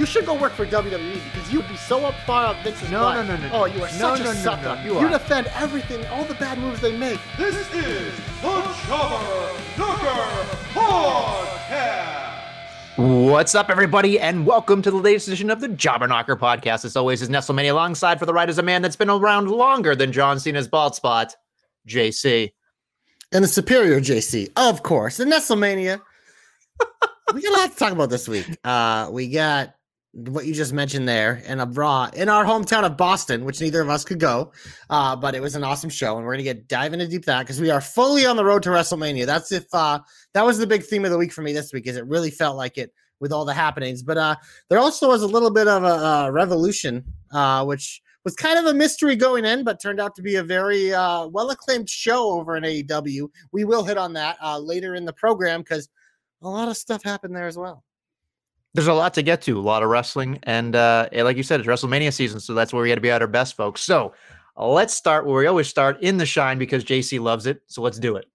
[0.00, 3.00] You should go work for WWE because you'd be so up far up Vince's No,
[3.02, 3.26] butt.
[3.26, 3.54] no, no, no, no.
[3.54, 4.74] Oh, you are No, such no, a no, sucker.
[4.76, 5.10] no, you you are.
[5.10, 7.20] defend everything, all the bad moves they make.
[7.36, 12.32] This is the Jobber Knocker Podcast.
[12.96, 16.86] What's up, everybody, and welcome to the latest edition of the Jobber Knocker podcast.
[16.86, 19.94] As always, is Nestlemania alongside for the right is a man that's been around longer
[19.94, 21.36] than John Cena's bald spot,
[21.86, 22.52] JC.
[23.32, 25.18] And the superior JC, of course.
[25.18, 26.00] The Nestlemania.
[27.34, 28.46] we got a lot to talk about this week.
[28.64, 29.74] Uh, we got
[30.12, 33.80] what you just mentioned there and a Raw in our hometown of Boston, which neither
[33.80, 34.52] of us could go.
[34.88, 37.40] Uh, but it was an awesome show, and we're gonna get dive into deep that
[37.40, 39.26] because we are fully on the road to WrestleMania.
[39.26, 40.00] That's if uh
[40.34, 42.30] that was the big theme of the week for me this week, is it really
[42.30, 44.02] felt like it with all the happenings.
[44.02, 44.36] But uh
[44.68, 48.66] there also was a little bit of a, uh revolution, uh, which was kind of
[48.66, 52.32] a mystery going in, but turned out to be a very uh, well acclaimed show
[52.32, 53.28] over in AEW.
[53.52, 55.88] We will hit on that uh, later in the program because
[56.42, 57.82] a lot of stuff happened there as well.
[58.74, 61.60] There's a lot to get to, a lot of wrestling, and uh, like you said,
[61.60, 63.80] it's WrestleMania season, so that's where we got to be at our best, folks.
[63.80, 64.12] So
[64.56, 67.62] let's start where we always start in the shine because JC loves it.
[67.66, 68.26] So let's do it.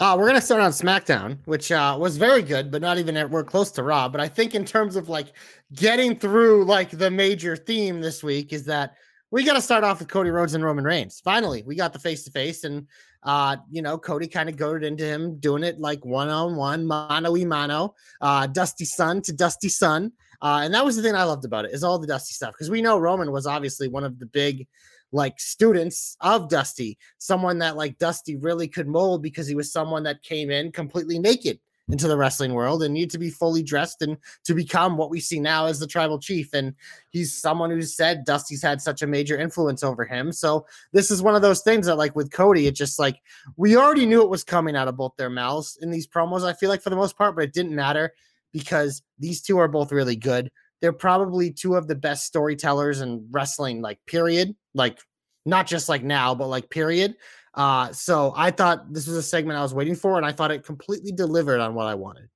[0.00, 3.30] Uh, we're gonna start on SmackDown, which uh, was very good, but not even at
[3.30, 4.08] we're close to Raw.
[4.08, 5.32] But I think in terms of like
[5.74, 8.94] getting through like the major theme this week is that
[9.30, 11.20] we got to start off with Cody Rhodes and Roman Reigns.
[11.20, 12.86] Finally, we got the face to face, and
[13.22, 16.86] uh, you know Cody kind of goaded into him doing it like one on one,
[16.86, 21.14] mano y mano, uh, Dusty Son to Dusty Son, uh, and that was the thing
[21.14, 23.88] I loved about it is all the Dusty stuff because we know Roman was obviously
[23.88, 24.66] one of the big
[25.12, 30.02] like students of Dusty, someone that like Dusty really could mold because he was someone
[30.04, 31.60] that came in completely naked
[31.90, 35.20] into the wrestling world and need to be fully dressed and to become what we
[35.20, 36.54] see now as the tribal chief.
[36.54, 36.74] And
[37.10, 40.32] he's someone who said Dusty's had such a major influence over him.
[40.32, 43.20] So this is one of those things that, like with Cody, it just like
[43.56, 46.44] we already knew it was coming out of both their mouths in these promos.
[46.44, 48.12] I feel like for the most part, but it didn't matter
[48.52, 50.50] because these two are both really good.
[50.80, 54.54] They're probably two of the best storytellers in wrestling, like period.
[54.74, 54.98] Like
[55.44, 57.14] not just like now, but like period.
[57.54, 60.50] Uh, so I thought this was a segment I was waiting for, and I thought
[60.50, 62.28] it completely delivered on what I wanted.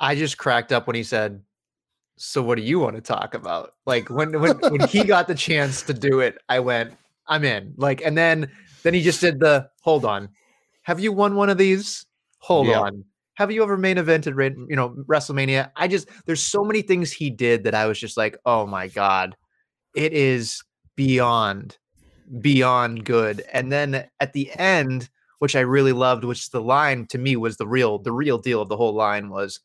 [0.00, 1.42] I just cracked up when he said,
[2.16, 5.34] "So what do you want to talk about?" Like when when when he got the
[5.34, 6.94] chance to do it, I went,
[7.26, 8.50] "I'm in." Like, and then
[8.82, 10.28] then he just did the, "Hold on,
[10.82, 12.04] have you won one of these?
[12.38, 12.80] Hold Yeah.
[12.80, 13.04] on."
[13.36, 14.34] Have you ever main evented,
[14.70, 15.70] you know, WrestleMania?
[15.76, 18.88] I just there's so many things he did that I was just like, oh my
[18.88, 19.36] god,
[19.94, 20.62] it is
[20.96, 21.76] beyond,
[22.40, 23.42] beyond good.
[23.52, 27.56] And then at the end, which I really loved, which the line to me was
[27.56, 29.60] the real, the real deal of the whole line was,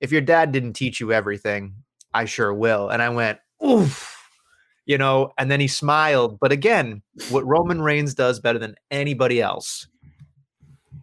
[0.00, 1.74] if your dad didn't teach you everything,
[2.12, 2.88] I sure will.
[2.88, 4.28] And I went, oof,
[4.84, 6.38] you know, and then he smiled.
[6.40, 9.86] But again, what Roman Reigns does better than anybody else,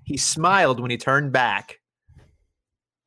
[0.03, 1.80] he smiled when he turned back.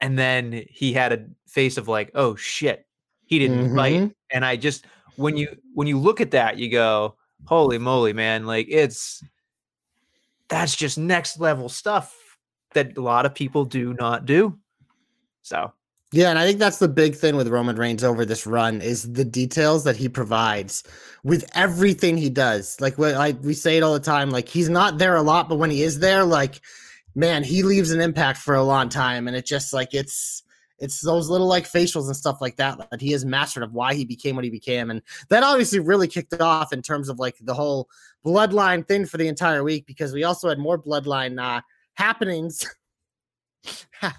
[0.00, 2.86] And then he had a face of like, oh shit,
[3.26, 4.00] he didn't fight.
[4.00, 4.14] Mhm.
[4.30, 4.86] And I just
[5.16, 9.22] when you when you look at that, you go, holy moly, man, like it's
[10.48, 12.14] that's just next level stuff
[12.74, 14.58] that a lot of people do not do.
[15.42, 15.72] So
[16.12, 19.12] Yeah, and I think that's the big thing with Roman Reigns over this run is
[19.12, 20.84] the details that he provides
[21.24, 22.80] with everything he does.
[22.80, 24.30] Like what I we say it all the time.
[24.30, 26.60] Like he's not there a lot, but when he is there, like
[27.14, 29.28] man, he leaves an impact for a long time.
[29.28, 30.42] And it just like it's
[30.78, 33.94] it's those little like facials and stuff like that that he has mastered of why
[33.94, 34.90] he became what he became.
[34.90, 37.88] And that obviously really kicked it off in terms of like the whole
[38.24, 41.60] bloodline thing for the entire week because we also had more bloodline uh
[41.94, 42.66] happenings.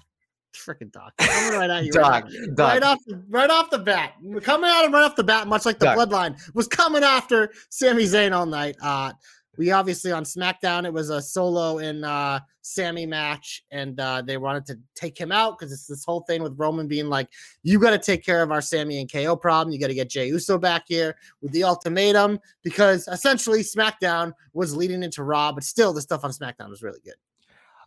[0.54, 1.12] Freaking doc.
[1.18, 1.92] Coming right at you.
[1.92, 2.54] right Doc, now.
[2.54, 5.66] Doc, Right off, right off the bat, coming at him right off the bat, much
[5.66, 5.98] like the Doc.
[5.98, 8.76] bloodline was coming after Sami Zayn all night.
[8.80, 9.12] Uh,
[9.56, 14.36] we obviously on SmackDown, it was a solo and uh, Sami match, and uh, they
[14.36, 17.28] wanted to take him out because it's this whole thing with Roman being like,
[17.62, 19.72] "You got to take care of our Sami and KO problem.
[19.72, 24.74] You got to get Jey Uso back here with the ultimatum." Because essentially, SmackDown was
[24.74, 27.14] leading into Raw, but still, the stuff on SmackDown was really good.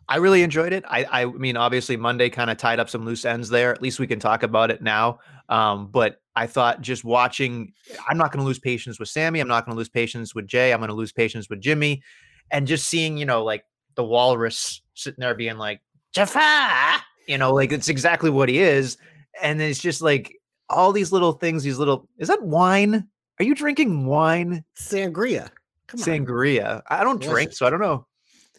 [0.10, 0.84] I really enjoyed it.
[0.88, 3.74] I, I mean, obviously Monday kind of tied up some loose ends there.
[3.74, 5.20] At least we can talk about it now.
[5.50, 7.74] Um, but I thought just watching,
[8.08, 9.40] I'm not going to lose patience with Sami.
[9.40, 10.72] I'm not going to lose patience with Jey.
[10.72, 12.04] I'm going to lose patience with Jimmy,
[12.52, 13.66] and just seeing, you know, like
[13.96, 15.82] the walrus sitting there being like
[16.14, 18.98] Jafar, you know, like it's exactly what he is,
[19.42, 20.34] and it's just like
[20.70, 21.64] all these little things.
[21.64, 23.08] These little is that wine?
[23.40, 24.64] Are you drinking wine?
[24.80, 25.50] Sangria.
[25.88, 26.06] Come on.
[26.06, 26.82] Sangria.
[26.88, 28.06] I don't drink, so I don't know.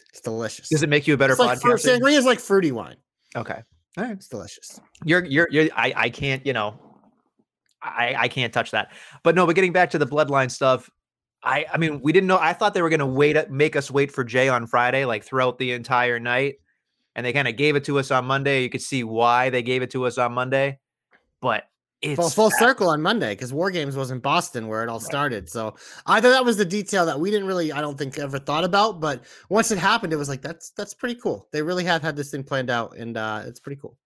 [0.09, 0.69] It's delicious.
[0.69, 1.99] Does it make you a better it's like podcaster?
[1.99, 2.95] sangria is like fruity wine.
[3.35, 3.61] Okay.
[3.97, 4.13] All right.
[4.13, 4.79] It's delicious.
[5.03, 6.79] You're you're you're I I can't, you know,
[7.81, 8.91] I I can't touch that.
[9.23, 10.89] But no, but getting back to the bloodline stuff,
[11.43, 13.91] I I mean, we didn't know I thought they were going to wait make us
[13.91, 16.55] wait for Jey on Friday like throughout the entire night.
[17.15, 18.63] And they kind of gave it to us on Monday.
[18.63, 20.79] You could see why they gave it to us on Monday.
[21.41, 21.65] But
[22.01, 25.01] it's full, full circle on Monday because War Games was in Boston where it all
[25.01, 25.49] started.
[25.49, 25.75] So
[26.05, 28.63] I thought that was the detail that we didn't really, I don't think, ever thought
[28.63, 29.01] about.
[29.01, 31.47] But once it happened, it was like that's that's pretty cool.
[31.51, 33.97] They really have had this thing planned out, and uh, it's pretty cool.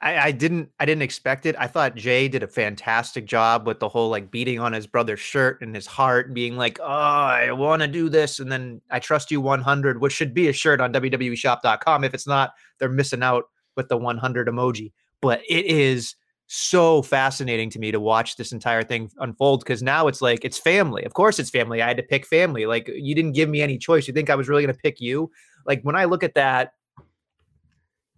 [0.00, 1.56] I, I didn't I didn't expect it.
[1.58, 5.18] I thought Jey did a fantastic job with the whole like beating on his brother's
[5.18, 9.00] shirt and his heart, being like, "Oh, I want to do this," and then I
[9.00, 12.04] trust you 100, which should be a shirt on WWEShop.com.
[12.04, 14.92] If it's not, they're missing out with the 100 emoji.
[15.20, 16.14] But it is
[16.48, 20.58] so fascinating to me to watch this entire thing unfold because now it's like it's
[20.58, 21.04] family.
[21.04, 21.82] Of course, it's family.
[21.82, 22.64] I had to pick family.
[22.64, 24.08] Like you didn't give me any choice.
[24.08, 25.30] You think I was really going to pick you?
[25.66, 26.72] Like when I look at that,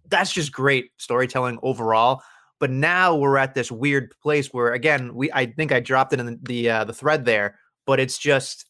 [0.07, 2.21] that's just great storytelling overall.
[2.59, 6.21] But now we're at this weird place where again, we I think I dropped it
[6.21, 8.65] in the the, uh, the thread there, but it's just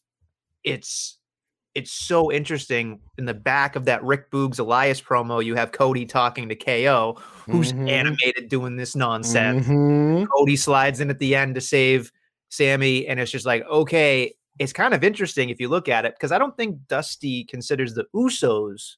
[0.64, 1.18] it's
[1.74, 3.00] it's so interesting.
[3.18, 7.16] In the back of that Rick Boogs Elias promo, you have Cody talking to KO,
[7.46, 7.88] who's Mhm.
[7.88, 9.66] animated doing this nonsense.
[9.66, 10.28] Mhm.
[10.28, 12.12] Cody slides in at the end to save
[12.50, 16.14] Sami, and it's just like, okay, it's kind of interesting if you look at it,
[16.14, 18.96] because I don't think Dusty considers the Usos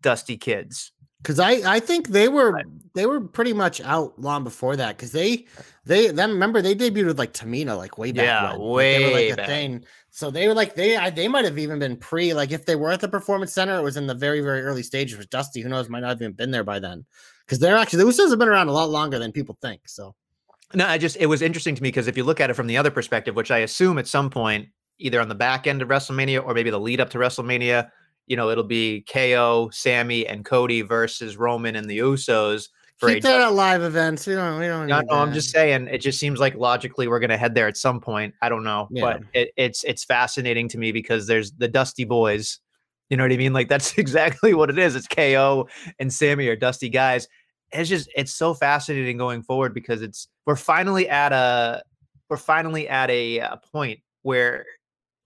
[0.00, 0.92] Dusty kids.
[1.24, 2.62] Because I, I think they were
[2.94, 4.96] they were pretty much out long before that.
[4.98, 5.46] Because they
[5.86, 8.60] they then remember they debuted with like Tamina like way back Yeah, when.
[8.60, 9.46] Like, they were way like a back.
[9.46, 9.84] thing.
[10.10, 12.76] So they were like they I, they might have even been pre like if they
[12.76, 15.62] were at the performance center, it was in the very very early stages with Dusty.
[15.62, 15.88] Who knows?
[15.88, 17.06] Might not have even been there by then.
[17.46, 19.88] Because they're actually the Usos have been around a lot longer than people think.
[19.88, 20.14] So
[20.74, 22.66] No, I just it was interesting to me because if you look at it from
[22.66, 24.68] the other perspective, which I assume at some point,
[24.98, 27.90] either on the back end of WrestleMania or maybe the lead up to WrestleMania,
[28.26, 33.14] you know, it'll be KO, Sami, and Cody versus Roman and the Usos for a
[33.14, 34.26] keep that at live events.
[34.26, 34.86] We don't we don't.
[34.86, 35.88] No, no, I'm just saying.
[35.88, 38.34] It just seems like logically we're gonna head there at some point.
[38.40, 42.60] I don't know, but it, it's it's fascinating to me because there's the Dusty Boys.
[43.10, 43.52] You know what I mean?
[43.52, 44.96] Like that's exactly what it is.
[44.96, 45.68] It's KO
[45.98, 47.28] and Sami are Dusty guys.
[47.72, 51.82] It's just it's so fascinating going forward because it's we're finally at a
[52.28, 54.64] we're finally at a, a point where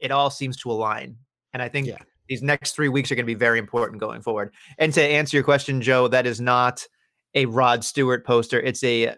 [0.01, 1.17] it all seems to align,
[1.53, 1.99] and I think Yeah.
[2.29, 4.53] These next three weeks are going to be very important going forward.
[4.79, 6.87] And to answer your question, Joe, that is not
[7.35, 8.61] a Rod Stewart poster.
[8.61, 9.15] It's a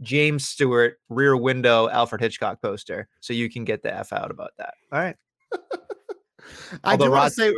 [0.00, 3.08] James Stewart rear window Alfred Hitchcock poster.
[3.20, 4.74] So you can get the F out about that.
[4.92, 5.16] All right.
[6.84, 7.52] I do want to say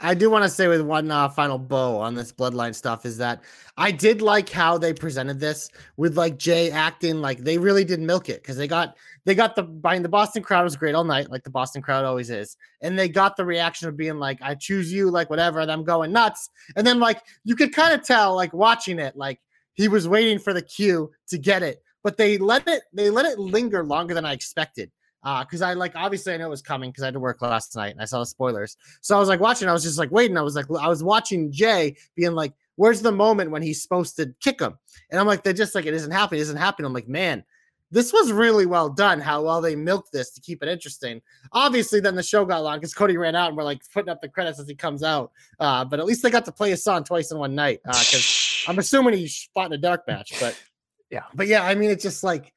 [0.00, 3.16] I do want to say with one uh, final bow on this bloodline stuff is
[3.18, 3.42] that
[3.78, 8.00] I did like how they presented this with like Jey acting like they really did
[8.00, 11.04] milk it because they got they got the behind the Boston crowd was great all
[11.04, 14.38] night like the Boston crowd always is and they got the reaction of being like
[14.40, 17.92] I choose you like whatever and I'm going nuts and then like you could kind
[17.92, 19.40] of tell like watching it like
[19.74, 23.26] he was waiting for the cue to get it but they let it they let
[23.26, 24.90] it linger longer than I expected
[25.24, 27.42] uh because I like obviously I know it was coming because I had to work
[27.42, 29.98] last night and I saw the spoilers so I was like watching, I was just
[29.98, 30.36] like waiting.
[30.36, 34.16] I was like, I was watching Jey being like, where's the moment when he's supposed
[34.16, 34.78] to kick him?
[35.10, 36.86] And I'm like, they're just like, it isn't happening, it isn't happening.
[36.86, 37.44] I'm like, man,
[37.90, 41.22] this was really well done, how well they milked this to keep it interesting.
[41.52, 44.20] Obviously, then the show got long because Cody ran out and we're like putting up
[44.20, 45.30] the credits as he comes out.
[45.60, 47.80] Uh, but at least they got to play a song twice in one night.
[47.84, 50.60] Uh, because I'm assuming he fought in a dark match, but
[51.10, 51.22] Yeah.
[51.34, 52.52] But yeah, I mean, it's just like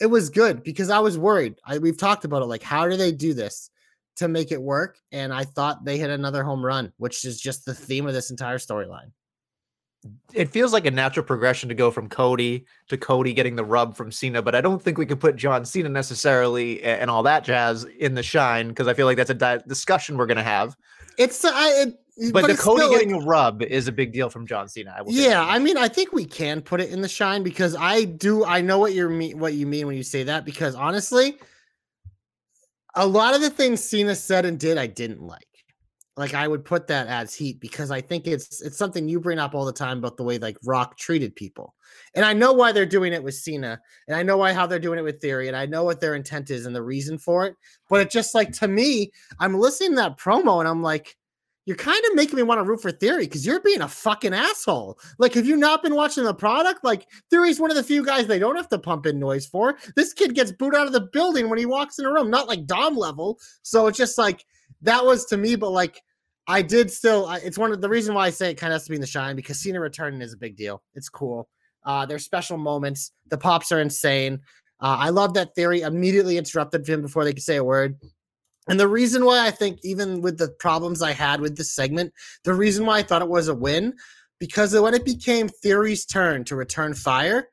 [0.00, 1.54] it was good because I was worried.
[1.64, 3.70] I we've talked about it, like, how do they do this?
[4.16, 4.98] to make it work.
[5.12, 8.30] And I thought they hit another home run, which is just the theme of this
[8.30, 9.12] entire storyline.
[10.32, 13.96] It feels like a natural progression to go from Cody to Cody getting the rub
[13.96, 17.42] from Cena, but I don't think we could put John Cena necessarily and all that
[17.44, 20.76] jazz in the shine because I feel like that's a di- discussion we're gonna have.
[21.18, 21.86] It's uh, I,
[22.18, 24.46] it, But, the it's Cody still, like- getting a rub is a big deal from
[24.46, 24.94] John Cena.
[24.96, 25.42] I will Yeah.
[25.42, 28.44] I mean, I think we can put it in the shine because I do.
[28.44, 29.38] I know what you mean.
[29.38, 30.44] What you mean when you say that?
[30.44, 31.38] Because honestly,
[32.94, 35.45] a lot of the things Cena said and did, I didn't like.
[36.16, 39.38] Like I would put that as heat because I think it's it's something you bring
[39.38, 41.74] up all the time about the way like Rock treated people,
[42.14, 44.78] and I know why they're doing it with Cena, and I know why how they're
[44.78, 47.44] doing it with Theory, and I know what their intent is and the reason for
[47.44, 47.54] it.
[47.90, 51.16] But it just like to me, I'm listening to that promo and I'm like,
[51.66, 54.32] you're kind of making me want to root for Theory because you're being a fucking
[54.32, 54.98] asshole.
[55.18, 56.84] Like, have you not been watching the product?
[56.84, 59.76] Like, Theory's one of the few guys they don't have to pump in noise for.
[59.96, 62.46] This kid gets booed out of the building when he walks in a room, not
[62.46, 63.38] like Dom level.
[63.62, 64.46] So it's just like
[64.82, 66.00] that was to me, but like
[66.48, 67.30] I did still.
[67.30, 69.00] It's one of the reason why I say it kind of has to be in
[69.00, 70.82] the shine because Cena returning is a big deal.
[70.94, 71.48] It's cool.
[71.84, 73.12] Uh, there's special moments.
[73.28, 74.40] The pops are insane.
[74.80, 77.96] Uh, I love that Theory immediately interrupted him before they could say a word.
[78.68, 82.12] And the reason why I think, even with the problems I had with this segment,
[82.44, 83.94] the reason why I thought it was a win,
[84.40, 87.48] because when it became Theory's turn to return fire,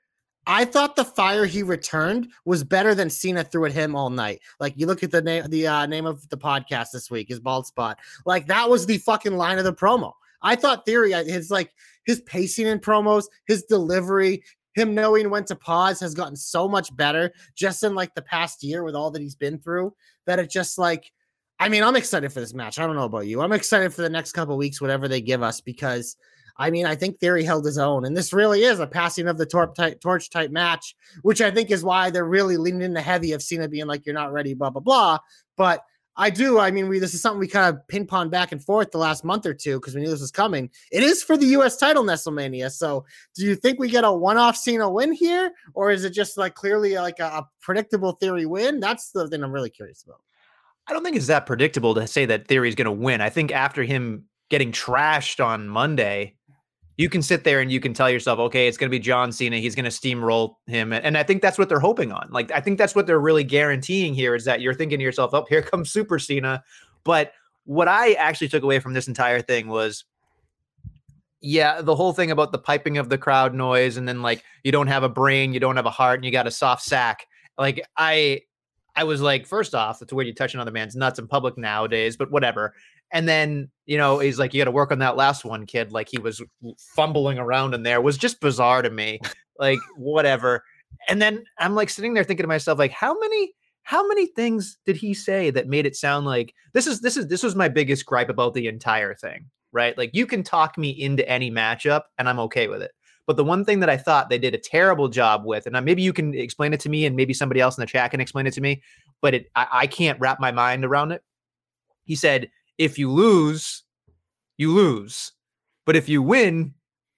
[0.45, 4.41] I thought the fire he returned was better than Cena threw at him all night.
[4.59, 7.39] Like you look at the name, the uh, name of the podcast this week is
[7.39, 7.97] Bald Spot.
[8.25, 10.13] Like that was the fucking line of the promo.
[10.41, 11.71] I thought Theory, his like
[12.05, 14.43] his pacing in promos, his delivery,
[14.75, 18.63] him knowing when to pause has gotten so much better just in like the past
[18.63, 19.93] year with all that he's been through
[20.25, 21.11] that it just like
[21.59, 22.77] I mean, I'm excited for this match.
[22.77, 23.39] I don't know about you.
[23.39, 26.17] I'm excited for the next couple weeks, whatever they give us, because
[26.57, 29.37] I mean, I think Theory held his own, and this really is a passing of
[29.37, 33.31] the type, torch type match, which I think is why they're really leaning into heavy
[33.31, 35.19] of Cena being like, "You're not ready," blah blah blah.
[35.57, 35.83] But
[36.15, 36.59] I do.
[36.59, 38.99] I mean, we this is something we kind of ping pong back and forth the
[38.99, 40.69] last month or two because we knew this was coming.
[40.91, 41.77] It is for the U.S.
[41.77, 42.71] title, WrestleMania.
[42.71, 43.05] So,
[43.35, 46.53] do you think we get a one-off Cena win here, or is it just like
[46.53, 48.79] clearly like a, a predictable Theory win?
[48.79, 50.21] That's the thing I'm really curious about.
[50.87, 53.21] I don't think it's that predictable to say that Theory is going to win.
[53.21, 56.35] I think after him getting trashed on Monday,
[56.97, 59.31] you can sit there and you can tell yourself, okay, it's going to be John
[59.31, 59.57] Cena.
[59.57, 60.93] He's going to steamroll him.
[60.93, 62.27] And I think that's what they're hoping on.
[62.29, 65.33] Like, I think that's what they're really guaranteeing here is that you're thinking to yourself,
[65.33, 66.63] oh, here comes Super Cena.
[67.03, 67.33] But
[67.65, 70.05] what I actually took away from this entire thing was,
[71.41, 74.71] yeah, the whole thing about the piping of the crowd noise and then like you
[74.71, 77.27] don't have a brain, you don't have a heart, and you got a soft sack.
[77.57, 78.41] Like, I.
[78.95, 82.15] I was like, first off, it's weird you touch another man's nuts in public nowadays,
[82.15, 82.75] but whatever.
[83.13, 85.93] And then, you know, he's like, you got to work on that last one, kid.
[85.93, 86.41] Like he was
[86.95, 89.19] fumbling around in there was just bizarre to me.
[89.59, 90.63] Like, whatever.
[91.07, 93.53] And then I'm like sitting there thinking to myself, like, how many,
[93.83, 97.27] how many things did he say that made it sound like this is, this is,
[97.27, 99.97] this was my biggest gripe about the entire thing, right?
[99.97, 102.91] Like, you can talk me into any matchup and I'm okay with it.
[103.25, 105.81] But the one thing that I thought they did a terrible job with, and uh,
[105.81, 108.19] maybe you can explain it to me, and maybe somebody else in the chat can
[108.19, 108.81] explain it to me,
[109.21, 111.23] but it I, I can't wrap my mind around it.
[112.03, 112.49] He said,
[112.83, 113.83] if you lose,
[114.57, 115.31] you lose.
[115.85, 116.73] But if you win,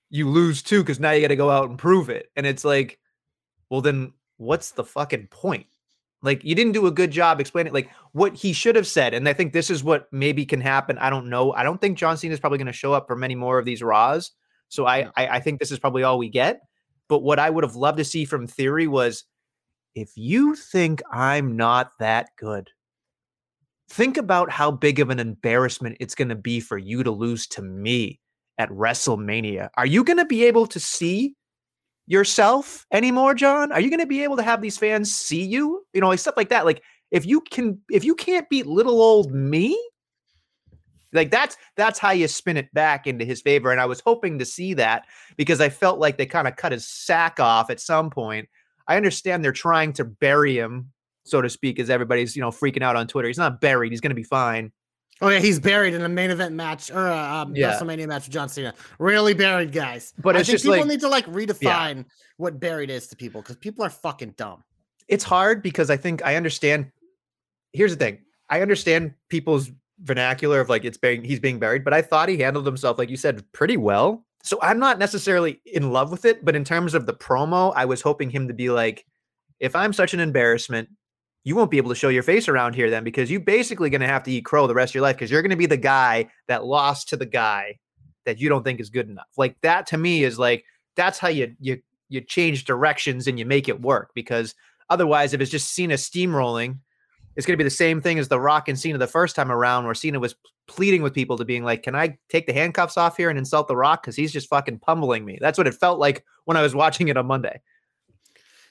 [0.09, 2.29] you lose too, because now you got to go out and prove it.
[2.35, 2.99] And it's like,
[3.69, 5.67] well, then what's the fucking point?
[6.21, 9.13] Like, you didn't do a good job explaining like what he should have said.
[9.13, 10.97] And I think this is what maybe can happen.
[10.97, 11.53] I don't know.
[11.53, 13.65] I don't think John Cena is probably going to show up for many more of
[13.65, 14.31] these Raws.
[14.69, 16.61] So I, I, I think this is probably all we get.
[17.07, 19.25] But what I would have loved to see from Theory was
[19.93, 22.71] if you think I'm not that good,
[23.89, 27.47] think about how big of an embarrassment it's going to be for you to lose
[27.47, 28.19] to me
[28.57, 29.69] at WrestleMania.
[29.77, 31.35] Are you going to be able to see
[32.07, 33.71] yourself anymore, John?
[33.71, 35.85] Are you going to be able to have these fans see you?
[35.93, 36.65] You know, like stuff like that.
[36.65, 39.77] Like if you can, if you can't beat little old me,
[41.13, 43.71] like that's that's how you spin it back into his favor.
[43.71, 45.05] And I was hoping to see that
[45.37, 48.49] because I felt like they kind of cut his sack off at some point.
[48.87, 50.91] I understand they're trying to bury him
[51.25, 53.27] so to speak, as everybody's you know freaking out on Twitter.
[53.27, 53.91] He's not buried.
[53.91, 54.71] He's going to be fine.
[55.21, 57.71] Oh yeah, he's buried in a main event match or a um, yeah.
[57.71, 58.73] WrestleMania match with John Cena.
[58.99, 60.13] Really buried, guys.
[60.17, 62.03] But I think people like, need to like redefine yeah.
[62.37, 64.63] what buried is to people because people are fucking dumb.
[65.07, 66.91] It's hard because I think I understand.
[67.71, 71.93] Here's the thing: I understand people's vernacular of like it's being he's being buried, but
[71.93, 74.25] I thought he handled himself like you said pretty well.
[74.43, 77.85] So I'm not necessarily in love with it, but in terms of the promo, I
[77.85, 79.05] was hoping him to be like,
[79.59, 80.89] if I'm such an embarrassment,
[81.45, 84.01] you won't be able to show your face around here then because you're basically going
[84.01, 85.67] to have to eat crow the rest of your life because you're going to be
[85.67, 87.77] the guy that lost to the guy
[88.25, 89.27] that you don't think is good enough.
[89.37, 90.65] Like that to me is like
[90.97, 94.55] that's how you you you change directions and you make it work because
[94.89, 96.79] otherwise if it's just Cena steamrolling,
[97.35, 99.51] it's going to be the same thing as the Rock and Cena the first time
[99.51, 100.35] around where Cena was
[100.67, 103.67] pleading with people to being like, "Can I take the handcuffs off here and insult
[103.67, 106.63] the Rock cuz he's just fucking pummeling me." That's what it felt like when I
[106.63, 107.61] was watching it on Monday.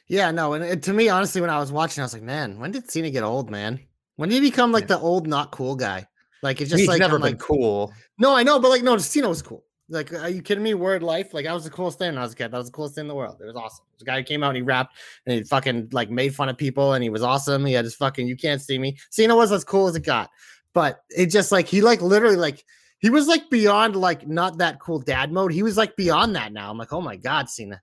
[0.06, 2.58] Yeah, no, and, and, to me, honestly, when I was watching, I was like, man,
[2.58, 3.80] when did Cena get old, man?
[4.16, 4.96] When did he become like yeah.
[4.96, 6.06] the old, not cool guy?
[6.42, 7.92] Like it's just He's like never I'm been like, cool.
[8.18, 9.64] No, I know, but like no, Cena was cool.
[9.88, 10.74] Like, are you kidding me?
[10.74, 12.50] Word life, like that was the coolest thing when I was a kid.
[12.50, 13.38] That was the coolest thing in the world.
[13.40, 13.84] It was awesome.
[13.94, 14.94] This guy came out and he rapped
[15.26, 17.64] and he fucking like made fun of people and he was awesome.
[17.64, 18.96] He had his fucking you can't see me.
[19.10, 20.30] Cena was as cool as it got,
[20.74, 22.62] but it just like he like literally like
[22.98, 25.52] he was like beyond like not that cool dad mode.
[25.52, 26.70] He was like beyond that now.
[26.70, 27.80] I'm like, oh my god, Cena.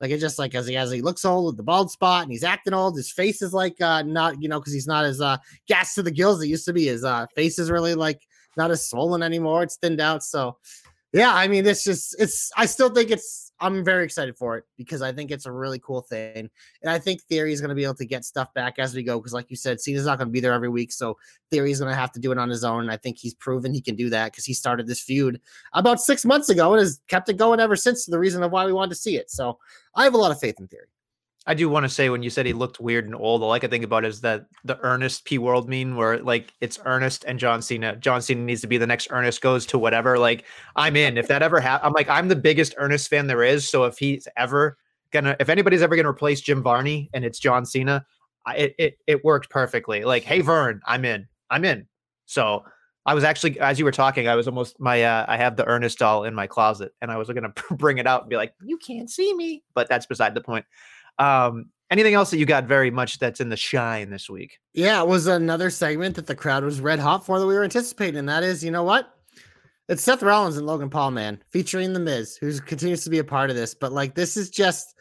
[0.00, 2.30] Like it's just like as he as he looks old with the bald spot and
[2.30, 5.20] he's acting old, his face is like uh not you know because he's not as
[5.20, 6.86] uh gas to the gills it used to be.
[6.86, 8.20] His uh face is really like
[8.56, 9.62] not as swollen anymore.
[9.62, 10.22] It's thinned out.
[10.22, 10.56] So
[11.12, 12.50] yeah, I mean, it's just it's.
[12.56, 13.47] I still think it's.
[13.60, 16.48] I'm very excited for it because I think it's a really cool thing,
[16.82, 19.02] and I think Theory is going to be able to get stuff back as we
[19.02, 19.18] go.
[19.18, 21.16] Because, like you said, Cena's not going to be there every week, so
[21.50, 22.82] Theory is going to have to do it on his own.
[22.82, 25.40] And I think he's proven he can do that because he started this feud
[25.72, 28.06] about six months ago and has kept it going ever since.
[28.06, 29.30] The reason of why we wanted to see it.
[29.30, 29.58] So
[29.94, 30.86] I have a lot of faith in Theory.
[31.46, 33.58] I do want to say when you said he looked weird and old, all I
[33.58, 37.38] could think about is that the Ernest P Worrell meme where like it's Ernest and
[37.38, 37.96] John Cena.
[37.96, 40.18] John Cena needs to be the next Ernest goes to whatever.
[40.18, 40.44] Like
[40.76, 41.16] I'm in.
[41.16, 43.68] If that ever happens, I'm like I'm the biggest Ernest fan there is.
[43.68, 44.76] So if he's ever
[45.10, 48.04] gonna, if anybody's ever gonna replace Jim Varney and it's John Cena,
[48.44, 50.04] I, it it it worked perfectly.
[50.04, 51.26] Like hey Vern, I'm in.
[51.48, 51.86] I'm in.
[52.26, 52.64] So
[53.06, 55.66] I was actually as you were talking, I was almost my uh, I have the
[55.66, 58.52] Ernest doll in my closet and I was gonna bring it out and be like,
[58.62, 60.66] you can't see me, but that's beside the point.
[61.18, 64.58] Um, anything else that you got very much that's in the shine this week?
[64.74, 67.64] Yeah, it was another segment that the crowd was red hot for that we were
[67.64, 68.18] anticipating.
[68.18, 69.14] And that is, you know what?
[69.88, 73.24] It's Seth Rollins and Logan Paul, man, featuring The Miz, who continues to be a
[73.24, 73.74] part of this.
[73.74, 74.94] But like, this is just,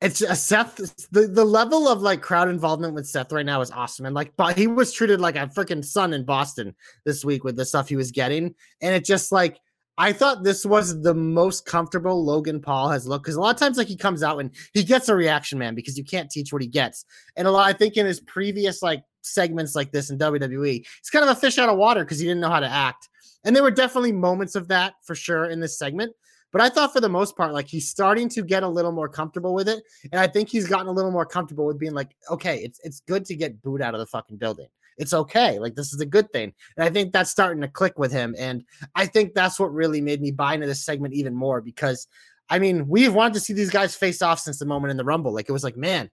[0.00, 0.76] it's a Seth.
[1.10, 4.06] The, the level of like crowd involvement with Seth right now is awesome.
[4.06, 6.74] And like, but he was treated like a freaking son in Boston
[7.04, 8.54] this week with the stuff he was getting.
[8.80, 9.58] And it just like,
[9.98, 13.60] I thought this was the most comfortable Logan Paul has looked because a lot of
[13.60, 16.52] times, like he comes out and he gets a reaction, man, because you can't teach
[16.52, 17.06] what he gets.
[17.36, 21.10] And a lot, I think, in his previous like segments like this in WWE, he's
[21.10, 23.08] kind of a fish out of water because he didn't know how to act.
[23.44, 26.12] And there were definitely moments of that for sure in this segment.
[26.52, 29.08] But I thought for the most part, like he's starting to get a little more
[29.08, 29.82] comfortable with it.
[30.12, 33.00] And I think he's gotten a little more comfortable with being like, okay, it's it's
[33.00, 35.58] good to get booed out of the fucking building it's okay.
[35.58, 36.52] Like this is a good thing.
[36.76, 38.34] And I think that's starting to click with him.
[38.38, 42.06] And I think that's what really made me buy into this segment even more because
[42.48, 45.04] I mean, we've wanted to see these guys face off since the moment in the
[45.04, 45.32] Rumble.
[45.32, 46.10] Like it was like, man,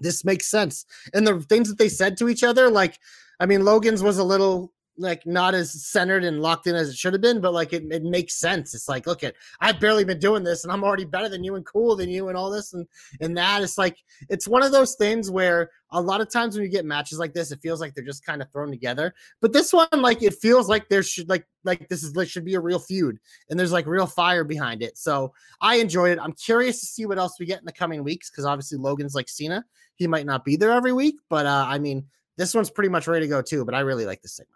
[0.00, 0.84] this makes sense.
[1.12, 2.98] And the things that they said to each other, like,
[3.40, 6.96] I mean, Logan's was a little like not as centered and locked in as it
[6.96, 8.74] should have been, but like it, it makes sense.
[8.74, 11.54] It's like, look at I've barely been doing this and I'm already better than you
[11.54, 12.86] and cool than you and all this and
[13.20, 13.62] and that.
[13.62, 13.98] It's like
[14.28, 17.32] it's one of those things where a lot of times when you get matches like
[17.32, 19.14] this, it feels like they're just kind of thrown together.
[19.40, 22.54] But this one, like it feels like there should like like this is should be
[22.54, 23.18] a real feud
[23.50, 24.98] and there's like real fire behind it.
[24.98, 26.20] So I enjoyed it.
[26.20, 29.14] I'm curious to see what else we get in the coming weeks because obviously Logan's
[29.14, 29.64] like Cena.
[29.96, 32.06] He might not be there every week, but uh I mean
[32.36, 33.64] this one's pretty much ready to go too.
[33.64, 34.55] But I really like this segment.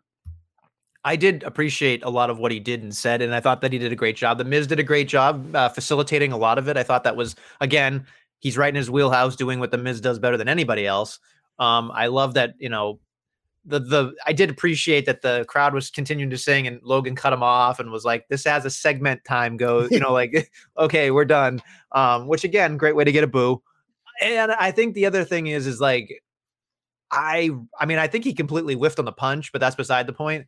[1.05, 3.73] I did appreciate a lot of what he did and said, and I thought that
[3.73, 4.39] he did a great job.
[4.39, 6.77] The Miz did a great job uh, facilitating a lot of it.
[6.77, 8.07] I thought that was again,
[8.39, 11.19] he's right in his wheelhouse, doing what the Miz does better than anybody else.
[11.59, 13.01] Um, I love that you know
[13.65, 17.33] the the I did appreciate that the crowd was continuing to sing and Logan cut
[17.33, 21.11] him off and was like, "This has a segment time go," you know, like, "Okay,
[21.11, 23.63] we're done." Um, which again, great way to get a boo.
[24.21, 26.23] And I think the other thing is, is like,
[27.11, 30.13] I I mean, I think he completely whiffed on the punch, but that's beside the
[30.13, 30.47] point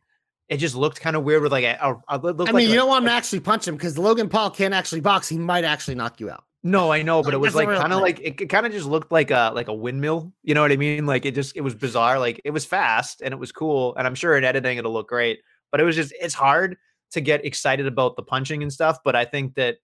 [0.49, 2.75] it just looked kind of weird with like a, a, a I mean, like you
[2.75, 5.27] don't want to actually punch him because Logan Paul can't actually box.
[5.27, 6.43] He might actually knock you out.
[6.65, 8.87] No, I know, but it was like kind of like it, it kind of just
[8.87, 10.33] looked like a like a windmill.
[10.43, 11.05] You know what I mean?
[11.05, 12.19] Like it just it was bizarre.
[12.19, 15.09] Like it was fast and it was cool, and I'm sure in editing it'll look
[15.09, 15.39] great.
[15.71, 16.77] But it was just it's hard
[17.11, 18.99] to get excited about the punching and stuff.
[19.03, 19.77] But I think that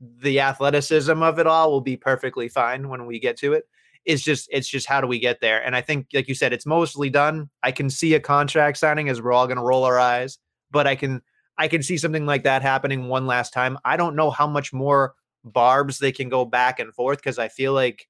[0.00, 3.64] the athleticism of it all will be perfectly fine when we get to it
[4.06, 5.62] it's just it's just how do we get there?
[5.62, 7.50] And I think, like you said, it's mostly done.
[7.62, 10.38] I can see a contract signing as we're all going to roll our eyes,
[10.70, 11.20] but I can
[11.58, 13.78] I can see something like that happening one last time.
[13.84, 15.14] I don't know how much more
[15.44, 18.06] barbs they can go back and forth because I feel like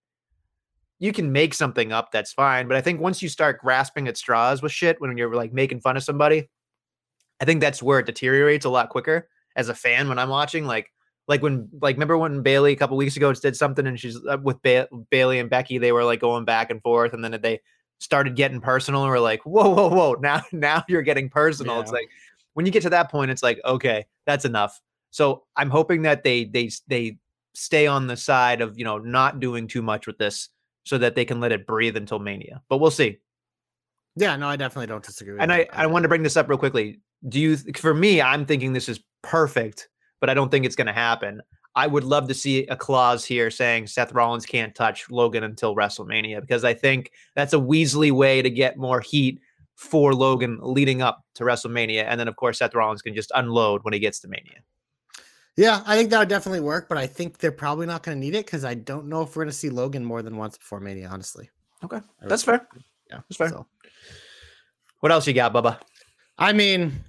[0.99, 4.17] you can make something up that's fine, but I think once you start grasping at
[4.17, 6.49] straws with shit when you're like making fun of somebody,
[7.41, 9.29] I think that's where it deteriorates a lot quicker.
[9.57, 10.93] As a fan, when I'm watching, like
[11.29, 14.39] like when like remember when Bayley a couple weeks ago did something and she's uh,
[14.43, 17.61] with ba- Bayley and Becky they were like going back and forth and then they
[17.99, 21.77] started getting personal and we're like whoa whoa whoa now now you're getting personal.
[21.77, 21.83] Yeah.
[21.83, 22.09] it's like
[22.55, 24.81] when you get to that point it's like okay that's enough.
[25.11, 27.19] So I'm hoping that they they they
[27.55, 30.49] stay on the side of you know not doing too much with this
[30.85, 33.19] so that they can let it breathe until Mania but we'll see.
[34.15, 36.59] Yeah no I definitely don't disagree and I I want to bring this up real
[36.59, 37.01] quickly.
[37.29, 39.89] Do you for me I'm thinking this is perfect
[40.21, 41.43] but I don't think it's going to happen.
[41.75, 45.77] I would love to see a clause here saying Seth Rollins can't touch Logan until
[45.77, 49.41] WrestleMania because I think that's a Weasley way to get more heat
[49.75, 52.05] for Logan leading up to WrestleMania.
[52.09, 54.63] And then, of course, Seth Rollins can just unload when he gets to Mania.
[55.57, 58.21] Yeah, I think that would definitely work, but I think they're probably not going to
[58.21, 60.57] need it because I don't know if we're going to see Logan more than once
[60.57, 61.51] before Mania, honestly.
[61.85, 62.01] Okay.
[62.23, 62.67] That's fair.
[63.11, 63.51] Yeah, that's fair.
[63.51, 63.67] So.
[65.01, 65.79] What else you got, Bubba?
[66.39, 67.05] I mean,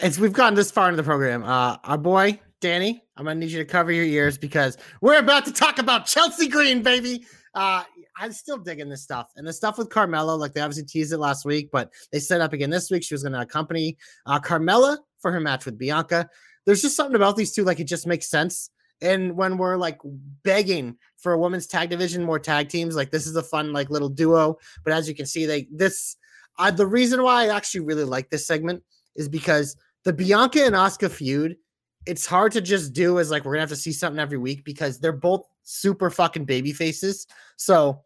[0.00, 1.44] it's we've gotten this far into the program.
[1.44, 5.44] Uh, our boy Danny, I'm gonna need you to cover your ears because we're about
[5.44, 7.26] to talk about Chelsea Green, baby.
[7.54, 7.84] uh,
[8.16, 9.30] I'm still digging this stuff.
[9.36, 12.40] And the stuff with Carmella, like they obviously teased it last week, but they set
[12.40, 13.04] up again this week.
[13.04, 16.26] She was going to accompany uh, Carmella for her match with Bianca.
[16.64, 18.70] There's just something about these two, like it just makes sense.
[19.02, 20.00] And when we're like
[20.42, 23.90] begging for a women's tag division, more tag teams, like this is a fun, like
[23.90, 24.56] little duo.
[24.84, 26.16] But as you can see, they this
[26.58, 28.82] uh, the reason why I actually really like this segment
[29.16, 31.56] is because the Bianca and Asuka feud,
[32.06, 34.64] it's hard to just do as like we're gonna have to see something every week
[34.64, 37.26] because they're both super fucking baby faces.
[37.56, 38.02] So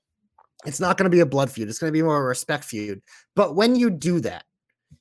[0.67, 3.03] it's not gonna be a blood feud, it's gonna be more a respect feud.
[3.35, 4.45] But when you do that,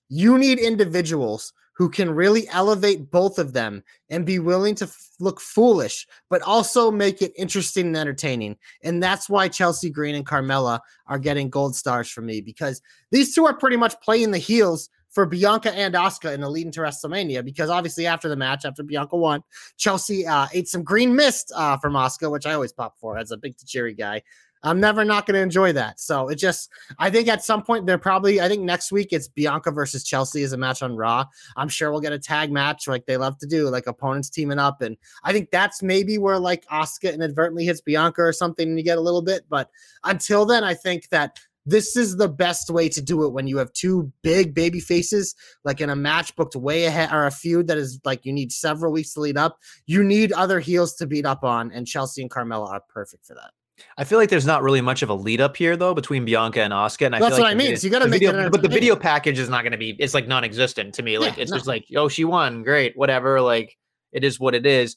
[0.10, 5.10] you need individuals who can really elevate both of them and be willing to f-
[5.20, 8.58] look foolish, but also make it interesting and entertaining.
[8.82, 12.82] And that's why Chelsea Green and Carmella are getting gold stars for me because
[13.12, 16.68] these two are pretty much playing the heels for Bianca and Asuka in the lead
[16.68, 17.44] into WrestleMania.
[17.44, 19.44] Because obviously, after the match, after Bianca won,
[19.76, 23.32] Chelsea uh, ate some green mist uh, from Asuka, which I always pop for as
[23.32, 24.22] a big Tajiri guy.
[24.62, 26.00] I'm never not going to enjoy that.
[26.00, 29.28] So it just, I think at some point they're probably, I think next week it's
[29.28, 31.26] Bianca versus Chelsea as a match on Raw.
[31.56, 34.60] I'm sure we'll get a tag match like they love to do, like opponents teaming
[34.60, 34.84] up.
[34.84, 38.84] And I think that's maybe where like Asuka inadvertently hits Bianca or something and you
[38.84, 39.46] get a little bit.
[39.50, 39.72] But
[40.04, 43.58] until then, I think that this is the best way to do it when you
[43.58, 47.68] have two big baby faces, like in a match booked way ahead or a feud
[47.68, 49.60] that is like you need several weeks to lead up.
[49.86, 53.36] You need other heels to beat up on, and Chelsea and Carmella are perfect for
[53.36, 53.52] that.
[53.96, 56.62] I feel like there's not really much of a lead up here though between Bianca
[56.62, 57.68] and Asuka, and I That's feel what like I mean.
[57.68, 59.74] video- So you got to make video, it but the video package is not going
[59.74, 59.92] to be.
[60.00, 61.20] It's like non-existent to me.
[61.20, 61.58] Like Yeah, it's no.
[61.58, 63.40] just like, oh, she won, great, whatever.
[63.42, 63.78] Like
[64.14, 64.96] it is what it is.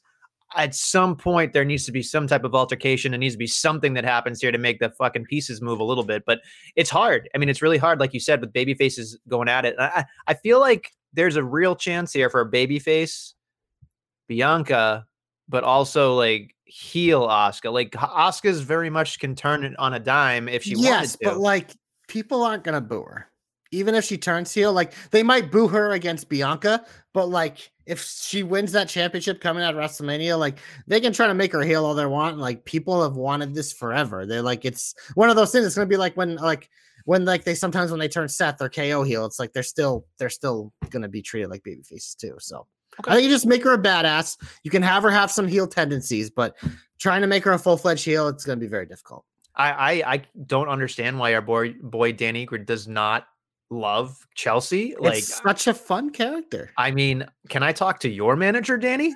[0.56, 3.12] At some point, there needs to be some type of altercation.
[3.12, 5.84] There needs to be something that happens here to make the fucking pieces move a
[5.84, 6.24] little bit.
[6.26, 6.40] But
[6.74, 7.28] it's hard.
[7.34, 9.76] I mean, it's really hard, like you said, with baby faces going at it.
[9.78, 13.34] I, I feel like there's a real chance here for a baby face,
[14.28, 15.06] Bianca,
[15.48, 17.72] but also like heel Asuka.
[17.72, 21.70] Like Asuka's very much can turn it on a dime if she yes, but like
[22.08, 23.30] people aren't gonna boo her,
[23.72, 24.72] even if she turns heel.
[24.72, 29.64] Like they might boo her against Bianca, but like if she wins that championship coming
[29.64, 32.38] out of WrestleMania, like they can try to make her heel all they want.
[32.38, 34.26] Like people have wanted this forever.
[34.26, 35.66] They're like it's one of those things.
[35.66, 36.70] It's gonna be like when like
[37.04, 40.06] when like they sometimes when they turn Seth or KO heel, it's like they're still
[40.18, 42.36] they're still gonna be treated like baby faces too.
[42.38, 42.66] So.
[43.06, 44.36] I think you just make her a badass.
[44.62, 46.56] You can have her have some heel tendencies, but
[46.98, 49.24] trying to make her a full fledged heel, it's going to be very difficult.
[49.54, 53.26] I, I I don't understand why our boy boy Danny Egret does not
[53.70, 54.94] love Chelsea.
[54.98, 56.70] Like it's such a fun character.
[56.76, 59.14] I mean, can I talk to your manager, Danny?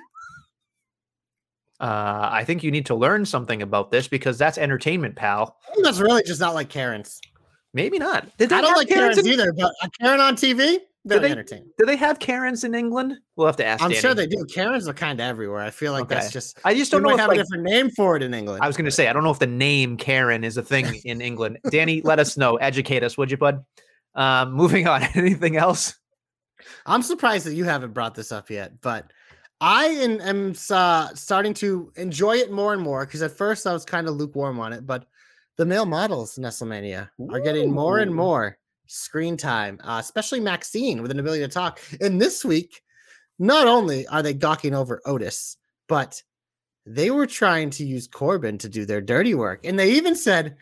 [1.79, 5.57] Uh, I think you need to learn something about this because that's entertainment, pal.
[5.83, 7.19] That's really just not like Karen's.
[7.73, 8.25] Maybe not.
[8.37, 11.19] Did they I don't like Karens Karen's in- either, but a Karen on TV, very
[11.19, 11.69] they- entertaining.
[11.77, 13.17] Do they have Karens in England?
[13.35, 13.83] We'll have to ask.
[13.83, 14.45] I'm sure they do.
[14.45, 15.59] Karens are kind of everywhere.
[15.59, 16.57] I feel like that's just.
[16.63, 18.63] I just don't know if have like, a different name for it in England.
[18.63, 21.01] I was going to say I don't know if the name Karen is a thing
[21.03, 21.57] in England.
[21.69, 22.55] Danny, let us know.
[22.55, 23.65] Educate us, would you, bud?
[24.15, 25.03] Um, moving on.
[25.15, 25.95] Anything else?
[26.85, 29.11] I'm surprised that you haven't brought this up yet, but
[29.61, 33.73] I am, am uh, starting to enjoy it more and more because at first I
[33.73, 35.05] was kind of lukewarm on it, but
[35.57, 41.01] the male models in WrestleMania are getting more and more screen time, uh, especially Maxxine
[41.01, 41.79] with an ability to talk.
[42.01, 42.81] And this week,
[43.39, 46.21] not only are they gawking over Otis, but
[46.85, 49.65] they were trying to use Corbin to do their dirty work.
[49.65, 50.57] And they even said,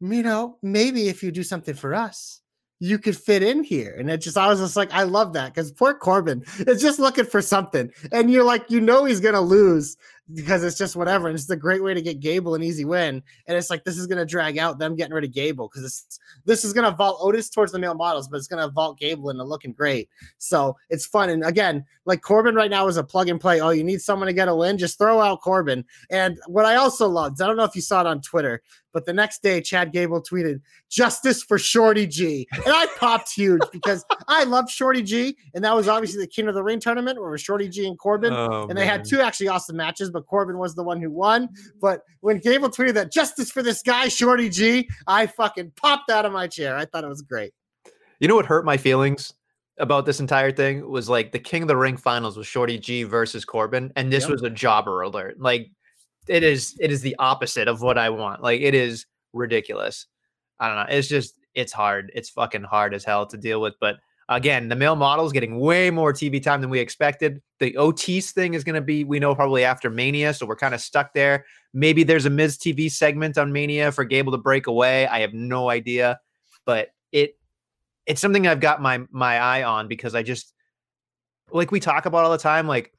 [0.00, 2.40] you know, maybe if you do something for us,
[2.80, 3.96] you could fit in here.
[3.98, 6.98] And it just, I was just like, I love that because poor Corbin is just
[6.98, 7.90] looking for something.
[8.12, 9.96] And you're like, you know, he's going to lose
[10.34, 11.28] because it's just whatever.
[11.28, 13.22] And it's a great way to get Gable an easy win.
[13.46, 16.04] And it's like, this is going to drag out them getting rid of Gable because
[16.44, 18.98] this, is going to vault Otis towards the male models, but it's going to vault
[18.98, 20.08] Gable into looking great.
[20.38, 21.30] So it's fun.
[21.30, 23.60] And again, like Corbin right now is a plug and play.
[23.60, 24.78] Oh, you need someone to get a win?
[24.78, 25.84] Just throw out Corbin.
[26.10, 28.62] And what I also loved, I don't know if you saw it on Twitter,
[28.94, 32.46] but the next day, Chad Gable tweeted, Justice for Shorty G.
[32.52, 35.36] And I popped huge because I love Shorty G.
[35.54, 37.86] And that was obviously the King of the Ring tournament where it was Shorty G
[37.86, 38.32] and Corbin.
[38.32, 41.48] Oh, and they had two actually awesome matches, but Corbin was the one who won.
[41.80, 46.24] But when Gable tweeted that justice for this guy, Shorty G, I fucking popped out
[46.24, 46.76] of my chair.
[46.76, 47.52] I thought it was great.
[48.20, 49.34] You know what hurt my feelings
[49.78, 53.02] about this entire thing was like the King of the Ring finals was Shorty G
[53.02, 54.30] versus Corbin, and this Yep.
[54.30, 55.40] was a jobber alert.
[55.40, 55.68] Like
[56.28, 58.42] it is, it is the opposite of what I want.
[58.42, 60.06] Like it is ridiculous.
[60.60, 60.96] I don't know.
[60.96, 62.10] It's just it's hard.
[62.14, 63.74] It's fucking hard as hell to deal with.
[63.80, 63.96] But
[64.28, 67.40] again, the male model is getting way more TV time than we expected.
[67.60, 70.74] The Otis thing is going to be, we know, probably after Mania, so we're kind
[70.74, 71.44] of stuck there.
[71.72, 75.06] Maybe there's a Miz TV segment on Mania for Gable to break away.
[75.06, 76.20] I have no idea,
[76.64, 77.36] but it
[78.06, 80.52] it's something I've got my my eye on because I just
[81.50, 82.66] like we talk about all the time.
[82.66, 82.92] Like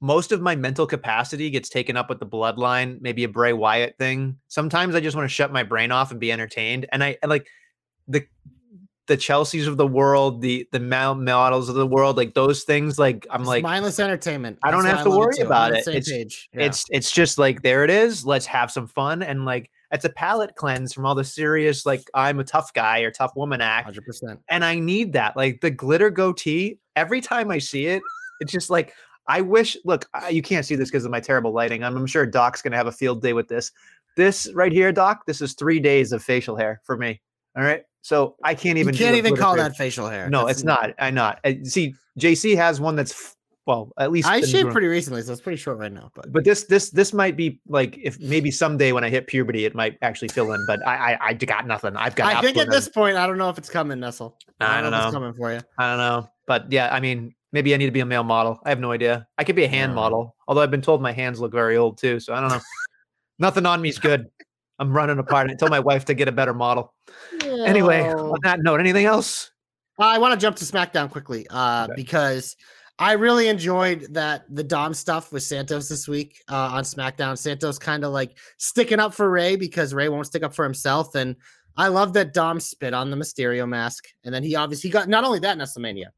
[0.00, 3.96] most of my mental capacity gets taken up with the bloodline, maybe a Bray Wyatt
[3.98, 4.36] thing.
[4.48, 6.86] Sometimes I just want to shut my brain off and be entertained.
[6.92, 7.46] And I and like
[8.08, 8.24] the
[9.06, 12.98] the Chelseas of the world, the the models of the world, like those things.
[12.98, 14.58] Like I'm It's like mindless entertainment.
[14.62, 15.34] I don't have why to worry.
[15.40, 15.86] I'm about it.
[15.86, 16.08] It's-
[16.52, 16.64] Yeah.
[16.66, 18.26] it's it's just like there it is.
[18.26, 22.02] Let's have some fun and like it's a palate cleanse from all the serious like
[22.12, 23.96] I'm a tough guy or tough woman act.
[23.96, 24.38] 100%.
[24.48, 25.36] and I need that.
[25.36, 28.02] Like the glitter goatee, every time I see it,
[28.40, 28.92] it's just like
[29.28, 29.76] I wish.
[29.84, 31.82] Look, you can't see this because of my terrible lighting.
[31.82, 33.72] I'm, I'm sure Doc's gonna have a field day with this.
[34.16, 35.26] This right here, Doc.
[35.26, 37.20] This is three days of facial hair for me.
[37.56, 38.92] All right, so I can't even.
[38.92, 40.28] do can't even call that facial hair.
[40.28, 40.94] No, That's- it's not.
[40.98, 41.40] I'm not.
[41.44, 43.36] Uh, See, JC has one that's
[43.66, 46.12] well, at least I shaved pretty recently, so it's pretty short right now.
[46.14, 49.64] But But this this this might be like if maybe someday when I hit puberty,
[49.64, 50.64] it might actually fill in.
[50.68, 51.96] But I I, I got nothing.
[51.96, 52.32] I've got.
[52.32, 54.36] I think at this point, I don't know if it's coming, Nestle.
[54.60, 55.12] I don't if it's know.
[55.12, 55.60] coming for you.
[55.78, 56.30] I don't know.
[56.46, 58.60] But yeah, I mean, maybe I need to be a male model.
[58.66, 59.26] I have no idea.
[59.38, 59.96] I could be a hand No.
[60.02, 62.20] model, although I've been told my hands look very old too.
[62.20, 62.60] So I don't know.
[63.38, 64.26] Nothing on me is good.
[64.78, 65.50] I'm running apart.
[65.50, 66.92] I told my wife to get a better model.
[67.42, 68.32] Anyway, No.
[68.34, 69.50] on that note, anything else?
[69.98, 71.94] I want to jump to SmackDown quickly uh, Okay.
[71.96, 72.56] because
[72.98, 77.38] I really enjoyed that the Dom stuff with Santos this week uh, on SmackDown.
[77.38, 81.14] Santos kind of like sticking up for Rey because Rey won't stick up for himself,
[81.14, 81.36] and
[81.78, 85.24] I love that Dom spit on the Mysterio mask, and then he obviously got not
[85.24, 86.08] only that in WrestleMania,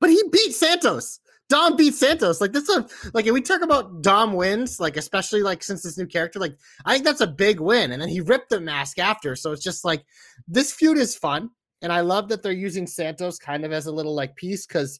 [0.00, 1.20] but he beat Santos.
[1.48, 2.40] Dom beat Santos.
[2.40, 6.06] Like this, a like we talk about Dom wins, like especially like since this new
[6.06, 7.92] character, like I think that's a big win.
[7.92, 10.04] And then he ripped the mask after, so it's just like
[10.48, 11.50] this feud is fun.
[11.82, 14.98] And I love that they're using Santos kind of as a little like piece because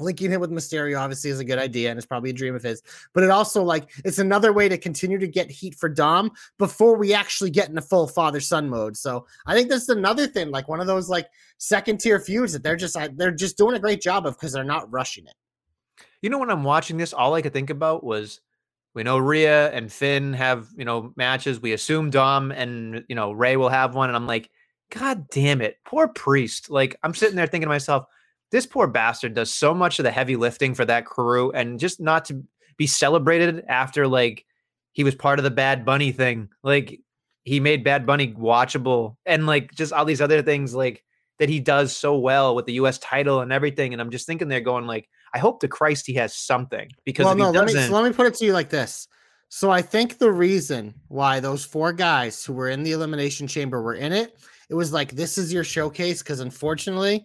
[0.00, 2.62] linking him with Mysterio obviously is a good idea and it's probably a dream of
[2.62, 2.82] his.
[3.12, 6.96] But it also like it's another way to continue to get heat for Dom before
[6.96, 8.96] we actually get into full father son mode.
[8.96, 12.62] So I think that's another thing, like one of those like second tier feuds that
[12.62, 15.34] they're just they're just doing a great job of because they're not rushing it.
[16.22, 18.40] You know, when I'm watching this, all I could think about was
[18.94, 21.60] we know Rhea and Finn have, you know, matches.
[21.60, 24.10] We assume Dom and, you know, Rey will have one.
[24.10, 24.50] And I'm like,
[24.90, 25.76] God damn it.
[25.84, 26.70] Poor priest.
[26.70, 28.06] Like, I'm sitting there thinking to myself,
[28.50, 32.00] this poor bastard does so much of the heavy lifting for that crew and just
[32.00, 32.42] not to
[32.76, 34.44] be celebrated after, like,
[34.92, 36.48] he was part of the Bad Bunny thing.
[36.62, 37.00] Like,
[37.44, 41.04] he made Bad Bunny watchable and, like, just all these other things, like,
[41.38, 43.92] that he does so well with the US title and everything.
[43.92, 47.26] And I'm just thinking they're going, like, I hope to Christ he has something because
[47.26, 49.08] well, no, he let me, so let me put it to you like this.
[49.50, 53.80] So I think the reason why those four guys who were in the elimination chamber
[53.82, 57.24] were in it, it was like this is your showcase because unfortunately,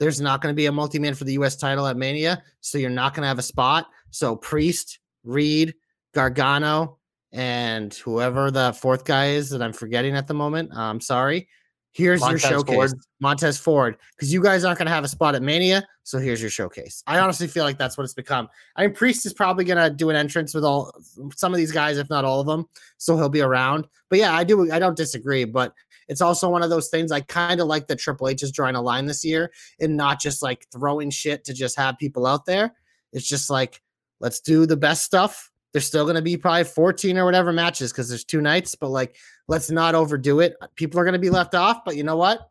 [0.00, 1.56] there's not going to be a multi-man for the U.S.
[1.56, 3.86] title at Mania, so you're not going to have a spot.
[4.10, 5.74] So Priest, Reed,
[6.14, 6.98] Gargano,
[7.32, 10.70] and whoever the fourth guy is that I'm forgetting at the moment.
[10.74, 11.46] I'm sorry.
[11.92, 12.92] Here's Montez your showcase, Ford.
[13.20, 15.84] Montez Ford, because you guys aren't going to have a spot at Mania.
[16.04, 17.02] So here's your showcase.
[17.06, 18.48] I honestly feel like that's what it's become.
[18.76, 20.92] I mean, Priest is probably going to do an entrance with all
[21.36, 22.66] some of these guys, if not all of them.
[22.98, 23.88] So he'll be around.
[24.08, 24.70] But yeah, I do.
[24.72, 25.44] I don't disagree.
[25.44, 25.74] But
[26.10, 28.74] it's also one of those things I kind of like that Triple H is drawing
[28.74, 32.46] a line this year and not just like throwing shit to just have people out
[32.46, 32.74] there.
[33.12, 33.80] It's just like,
[34.18, 35.52] let's do the best stuff.
[35.72, 38.88] There's still going to be probably 14 or whatever matches because there's two nights, but
[38.88, 39.14] like,
[39.46, 40.56] let's not overdo it.
[40.74, 42.50] People are going to be left off, but you know what?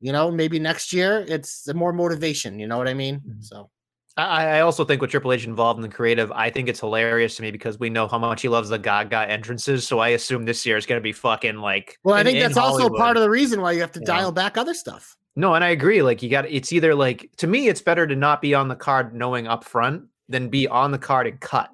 [0.00, 2.58] You know, maybe next year it's more motivation.
[2.58, 3.20] You know what I mean?
[3.20, 3.42] Mhm.
[3.42, 3.70] So
[4.16, 7.36] I, I also think with Triple H involved in the creative, I think it's hilarious
[7.36, 9.86] to me because we know how much he loves the Gaga entrances.
[9.86, 11.98] So I assume this year is going to be fucking like.
[12.02, 14.00] Well, I in- think in that's also part of the reason why you have to
[14.00, 14.06] Yeah.
[14.06, 15.16] dial back other stuff.
[15.36, 16.02] No, and I agree.
[16.02, 18.74] Like you got, it's either like to me, it's better to not be on the
[18.76, 21.70] card knowing up front than be on the card and cut.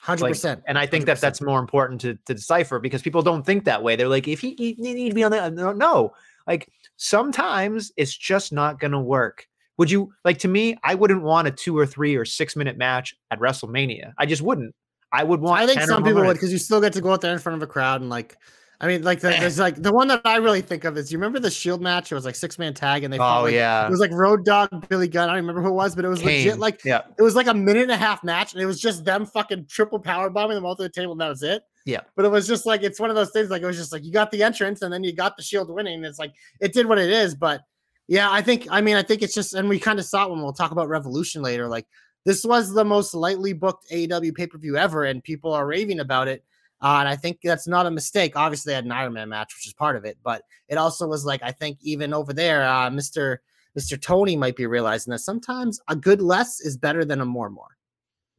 [0.00, 0.62] Hundred Like, percent.
[0.66, 1.20] And I think that 100%.
[1.20, 3.96] that's more important to, to decipher because people don't think that way.
[3.96, 6.12] They're like, if he, he need to be on the no, no,
[6.46, 9.47] like sometimes it's just not going to work.
[9.78, 10.76] Would you like to me?
[10.84, 14.12] I wouldn't want a two or three or six minute match at WrestleMania.
[14.18, 14.74] I just wouldn't.
[15.12, 15.62] I would want.
[15.62, 17.56] I think some people would because you still get to go out there in front
[17.56, 18.36] of a crowd and like.
[18.80, 21.18] I mean, like the, there's like the one that I really think of is you
[21.18, 22.12] remember the Shield match?
[22.12, 24.12] It was like six man tag and they fought Oh like, yeah, it was like
[24.12, 25.28] Road Dog, Billy Gunn.
[25.28, 27.00] I don't remember who it was, but it was legit like yeah.
[27.18, 29.66] it was like a minute and a half match, and it was just them fucking
[29.66, 31.64] triple power bombing them all to the table, and that was it.
[31.86, 32.02] Yeah.
[32.14, 33.50] But it was just like it's one of those things.
[33.50, 35.70] Like it was just like you got the entrance, and then you got the Shield
[35.70, 36.04] winning.
[36.04, 37.62] It's like it did what it is, but
[38.08, 40.30] yeah, I think I mean I think it's just, and we kind of saw it
[40.30, 41.68] when we'll talk about Revolution later.
[41.68, 41.86] Like
[42.24, 46.00] this was the most lightly booked AEW pay per view ever, and people are raving
[46.00, 46.42] about it.
[46.80, 48.32] Uh, and I think that's not a mistake.
[48.34, 51.06] Obviously, they had an Iron Man match, which is part of it, but it also
[51.06, 53.42] was like I think even over there, uh, Mister
[53.74, 57.50] Mister Tony might be realizing that sometimes a good less is better than a more
[57.50, 57.76] more.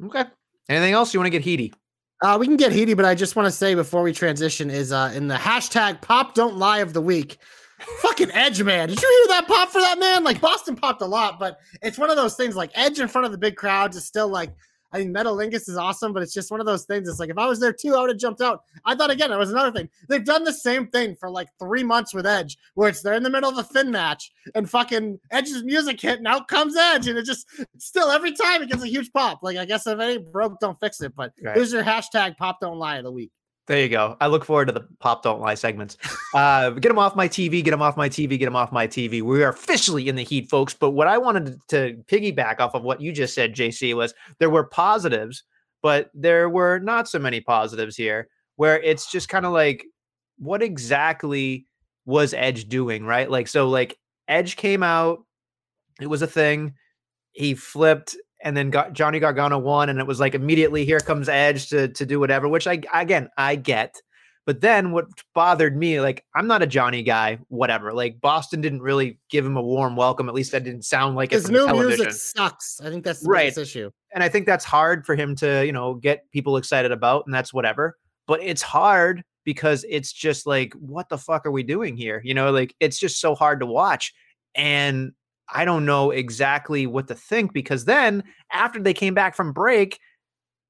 [0.03, 0.23] Okay.
[0.67, 1.73] Anything else you want to get heaty?
[2.21, 4.91] Uh, we can get heaty, but I just want to say before we transition is
[4.91, 7.37] uh, in the hashtag Pop Don't Lie of the week.
[8.01, 8.89] Fucking Edge, man.
[8.89, 10.23] Did you hear that pop for that man?
[10.23, 13.25] Like Boston popped a lot, but it's one of those things like Edge in front
[13.25, 14.51] of the big crowds is still like
[14.91, 17.07] I think Metalingus is awesome, but it's just one of those things.
[17.07, 18.63] It's like if I was there too, I would have jumped out.
[18.85, 19.87] I thought again, that was another thing.
[20.07, 23.21] They've done the same thing for like three months with Edge, where it's they're in
[23.21, 27.07] the middle of a thin match and fucking Edge's music hit, and out comes Edge,
[27.07, 27.45] and it just
[27.77, 29.43] still every time it gets a huge pop.
[29.43, 31.15] Like I guess if it ain't broke, don't fix it.
[31.15, 31.55] But Right.
[31.55, 33.31] here's your hashtag pop don't lie of the week.
[33.69, 34.17] There you go.
[34.19, 35.95] I look forward to the pop don't lie segments.
[36.33, 37.63] Uh, get them off my TV.
[37.63, 38.37] Get them off my TV.
[38.37, 39.21] Get them off my TV.
[39.21, 40.73] We are officially in the heat, folks.
[40.73, 44.49] But what I wanted to piggyback off of what you just said, JC, was there
[44.49, 45.43] were positives,
[45.83, 48.27] but there were not so many positives here.
[48.55, 49.85] Where it's just kind of like,
[50.37, 51.65] what exactly
[52.05, 53.29] was Edge doing, right?
[53.29, 55.25] Like, so like Edge came out,
[56.01, 56.73] it was a thing.
[57.33, 61.29] He flipped and then got Johnny Gargano won, and it was like immediately here comes
[61.29, 64.01] Edge to to do whatever, which I again I get.
[64.45, 67.93] But then what bothered me, like I'm not a Johnny guy, whatever.
[67.93, 70.27] Like Boston didn't really give him a warm welcome.
[70.27, 72.05] At least that didn't sound like it His from new television.
[72.05, 72.81] music sucks.
[72.81, 73.55] I think that's the Right.
[73.55, 73.91] issue.
[74.11, 77.35] And I think that's hard for him to, you know, get people excited about, and
[77.35, 77.97] that's whatever.
[78.25, 82.19] But it's hard because it's just like, what the fuck are we doing here?
[82.23, 84.13] You know, like it's just so hard to watch.
[84.55, 85.11] And
[85.53, 89.99] I don't know exactly what to think because then after they came back from break,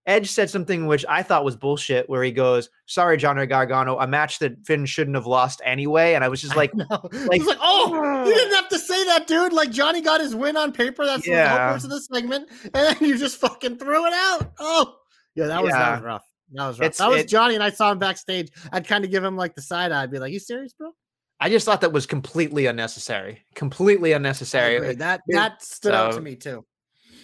[0.06, 4.08] Edge said something which I thought was bullshit, where he goes, Sorry, Johnny Gargano, a
[4.08, 6.14] match that Finn shouldn't have lost anyway.
[6.16, 6.86] And I was just like, No.
[7.12, 9.54] like- He's like, oh, you didn't have to say that, dude.
[9.54, 11.06] Like Johnny got his win on paper.
[11.06, 11.70] That's the whole Yeah.
[11.72, 14.52] course of the segment, and then you just fucking threw it out.
[14.60, 14.96] Oh,
[15.36, 16.26] yeah, that was that was rough.
[16.54, 16.86] That was rough.
[16.86, 18.50] It's- that was it- Johnny, and I saw him backstage.
[18.72, 20.02] I'd kind of give him like the side eye.
[20.04, 20.92] I'd be like, "You serious, bro?"
[21.40, 23.42] I just thought that was completely unnecessary.
[23.56, 24.96] Completely unnecessary.
[24.96, 26.66] That that stood out to me too.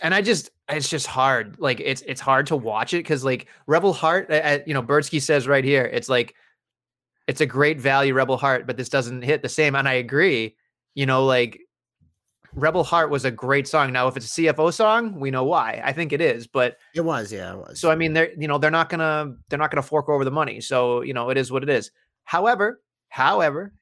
[0.02, 1.60] and I just it's just hard.
[1.60, 5.22] Like it's it's hard to watch it because like Rebel Heart, uh, you know, Birdsky
[5.22, 6.34] says right here, it's like
[7.28, 9.76] it's a great value Rebel Heart, but this doesn't hit the same.
[9.76, 10.56] And I agree.
[10.94, 11.60] You know, like
[12.54, 13.92] Rebel Heart was a great song.
[13.92, 15.82] Now, if it's a CFO song, we know why.
[15.84, 17.82] I think it is, but It was, yeah, it was.
[17.82, 20.32] so I mean, they're you know they're not gonna they're not gonna fork over the
[20.32, 20.62] money.
[20.62, 21.92] So you know it is what it is.
[22.24, 23.74] However, however,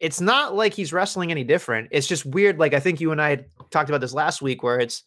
[0.00, 1.88] it's not like he's wrestling any different.
[1.90, 2.58] It's just weird.
[2.58, 5.02] Like I think you and I talked about this last week, where it's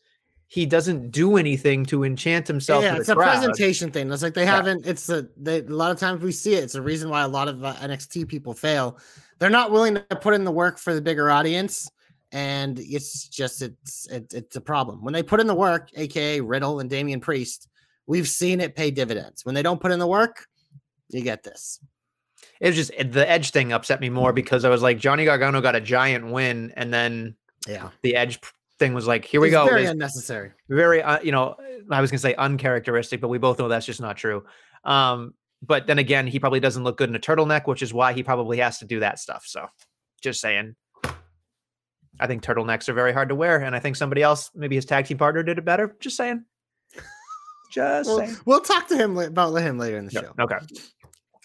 [0.48, 2.84] he doesn't do anything to enchant himself.
[2.84, 3.38] yeah, it's a crowd.
[3.40, 4.12] presentation thing.
[4.12, 4.56] It's like they Yeah.
[4.58, 4.86] haven't.
[4.86, 6.64] It's a they, a lot of times we see it.
[6.66, 8.98] It's a reason why a lot of uh, NXT people fail.
[9.40, 11.90] They're not willing to put in the work for the bigger audience,
[12.34, 15.90] and it's just it's it, it's a problem when they put in the work.
[15.96, 17.70] AKA Riddle and Damian Priest,
[18.08, 19.46] we've seen it pay dividends.
[19.46, 20.48] When they don't put in the work,
[21.10, 21.80] you get this.
[22.62, 25.60] It was just the edge thing upset me more because I was like Johnny Gargano
[25.62, 27.36] got a giant win, and then
[27.68, 28.40] Yeah, the edge
[28.80, 29.66] thing was like, here we It's go.
[29.66, 30.52] Very unnecessary.
[30.70, 31.56] very uh, you know
[31.90, 34.44] i was going to say uncharacteristic but we both know that's just not true.
[34.86, 38.14] Um but then again he probably doesn't look good in a turtleneck which is why
[38.14, 39.44] he probably has to do that stuff.
[39.46, 39.68] So
[40.22, 40.76] just saying.
[42.20, 44.86] I think turtlenecks are very hard to wear and i think somebody else maybe his
[44.86, 45.96] tag team partner did it better.
[46.00, 46.46] Just saying.
[47.72, 48.36] Just We'll, saying.
[48.46, 50.34] we'll talk to him about him later in the show.
[50.40, 50.58] okay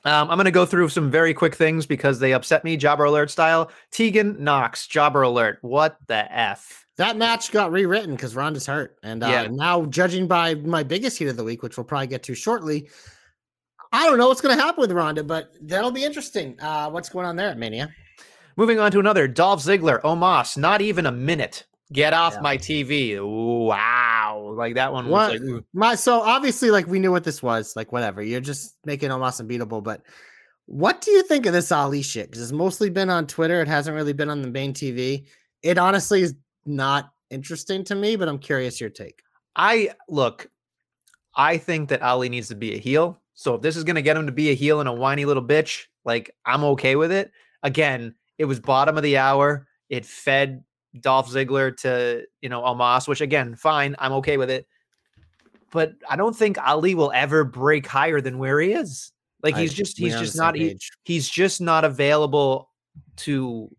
[0.06, 2.76] um, I'm going to go through some very quick things because they upset me.
[2.76, 3.70] Jobber alert style.
[3.90, 5.58] Tegan Knox, jobber alert.
[5.62, 6.86] What the F?
[6.96, 9.48] That match got rewritten because Ronda's hurt, and uh, Yeah.
[9.50, 12.88] now judging by my biggest heat of the week, which we'll probably get to shortly,
[13.92, 16.58] I don't know what's going to happen with Ronda, but that'll be interesting.
[16.60, 17.90] Uh, what's going on there at Mania?
[18.56, 21.64] Moving on to another Dolph Ziggler, Omos, not even a minute.
[21.92, 22.40] Get off Yeah.
[22.40, 23.18] my TV.
[23.20, 24.54] Wow.
[24.56, 25.40] Like that one was What?
[25.40, 25.64] like.
[25.72, 27.74] My so obviously, like we knew what this was.
[27.76, 29.80] Like whatever, you're just making Omos unbeatable.
[29.82, 30.02] But
[30.66, 32.26] what do you think of this Ali shit?
[32.28, 33.62] Because it's mostly been on Twitter.
[33.62, 35.26] It hasn't really been on the main TV.
[35.62, 39.22] It honestly is not interesting to me, but I'm curious your take.
[39.54, 40.48] I look,
[41.36, 43.20] I think that Ali needs to be a heel.
[43.34, 45.24] So if this is going to get him to be a heel and a whiny
[45.24, 47.30] little bitch, like I'm okay with it.
[47.62, 49.68] Again, it was bottom of the hour.
[49.88, 50.64] It fed
[51.02, 53.94] Dolph Ziggler to, you know, Omos, which again, fine.
[53.98, 54.66] I'm okay with it.
[55.72, 59.12] But I don't think Ali will ever break higher than where he is.
[59.42, 60.70] Like I- he's just he's just not he-
[61.04, 62.70] he's just not available
[63.18, 63.70] to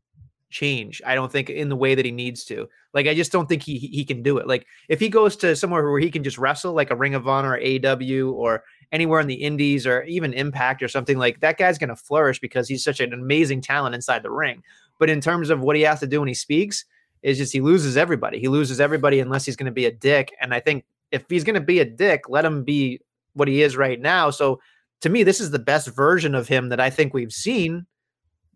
[0.49, 1.01] change.
[1.05, 2.69] I don't think in the way that he needs to.
[2.93, 4.47] Like I just don't think he he he can do it.
[4.47, 7.27] Like if he goes to somewhere where he can just wrestle, like a Ring of
[7.27, 11.57] Honor or AEW or anywhere in the Indies or even Impact or something like that,
[11.57, 14.63] guy's gonna flourish because he's such an amazing talent inside the ring.
[14.99, 16.85] But in terms of what he has to do when he speaks,
[17.23, 18.39] is just he loses everybody.
[18.39, 20.33] He loses everybody unless he's gonna be a dick.
[20.41, 22.99] And I think if he's gonna be a dick, let him be
[23.33, 24.29] what he is right now.
[24.29, 24.59] So
[25.01, 27.85] to me, this is the best version of him that I think we've seen.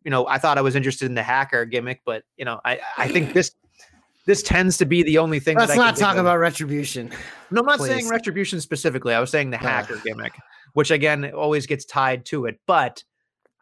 [0.03, 2.79] You know, I thought I was interested in the hacker gimmick, but you know, I
[2.97, 3.51] I think this
[4.25, 5.57] this tends to be the only thing.
[5.57, 7.11] Let's that I can not talk about retribution.
[7.49, 7.87] No, I'm not please.
[7.87, 9.13] saying retribution specifically.
[9.13, 10.33] I was saying the hacker gimmick,
[10.73, 12.59] which again always gets tied to it.
[12.65, 13.03] But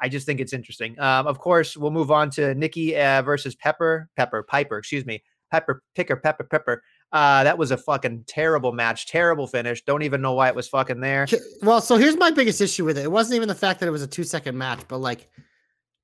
[0.02, 1.00] I just think it's interesting.
[1.00, 5.24] Um, of course, we'll move on to Nikki uh, versus Pepper, Pepper Piper, excuse me,
[5.52, 6.84] Pepper Picker, Pepper Pepper.
[7.12, 9.84] Uh, that was a fucking terrible match, terrible finish.
[9.84, 11.28] Don't even know why it was fucking there.
[11.64, 13.04] Well, so here's my biggest issue with it.
[13.04, 15.30] It wasn't even the fact that it was a two second match, but like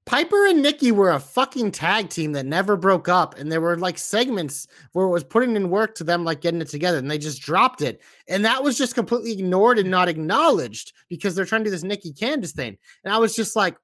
[0.06, 3.38] Piper and Nikki were a fucking tag team that never broke up.
[3.38, 6.62] And there were like segments where it was putting in work to them, like getting
[6.62, 8.02] it together, and they just dropped it.
[8.28, 11.84] And that was just completely ignored and not acknowledged because they're trying to do this
[11.84, 12.78] Nikki Candice thing.
[13.04, 13.78] And I was just like,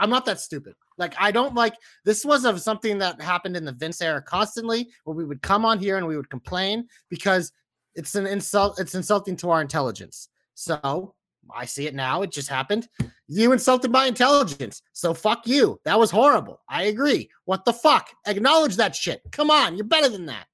[0.00, 0.74] I'm not that stupid.
[0.96, 1.74] Like, I don't like
[2.04, 5.64] this was of something that happened in the Vince era constantly, where we would come
[5.64, 7.52] on here and we would complain because
[7.94, 10.28] it's an insult, it's insulting to our intelligence.
[10.54, 11.14] So
[11.54, 12.22] I see it now.
[12.22, 12.88] It just happened.
[13.26, 14.82] You insulted my intelligence.
[14.92, 15.80] So fuck you.
[15.84, 16.60] That was horrible.
[16.68, 17.30] I agree.
[17.44, 18.08] What the fuck?
[18.26, 19.22] Acknowledge that shit.
[19.32, 19.76] Come on.
[19.76, 20.46] You're better than that.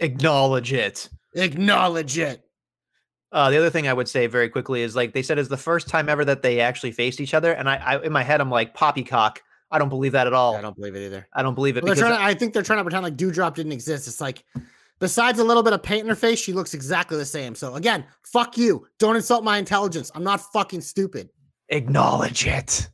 [0.00, 1.08] Acknowledge it.
[1.34, 2.44] Acknowledge it.
[3.32, 5.56] Uh, the other thing I would say very quickly is like they said is the
[5.56, 8.40] first time ever that they actually faced each other, and I, I in my head
[8.40, 9.42] I'm like poppycock.
[9.70, 10.54] I don't believe that at all.
[10.54, 11.26] I don't believe it either.
[11.32, 13.54] I don't believe it Well, because to, I think they're trying to pretend like Dewdrop
[13.54, 14.06] didn't exist.
[14.06, 14.44] It's like,
[14.98, 17.54] besides a little bit of paint in her face, she looks exactly the same.
[17.54, 18.86] So again, fuck you.
[18.98, 20.10] Don't insult my intelligence.
[20.14, 21.30] I'm not fucking stupid.
[21.70, 22.86] acknowledge it.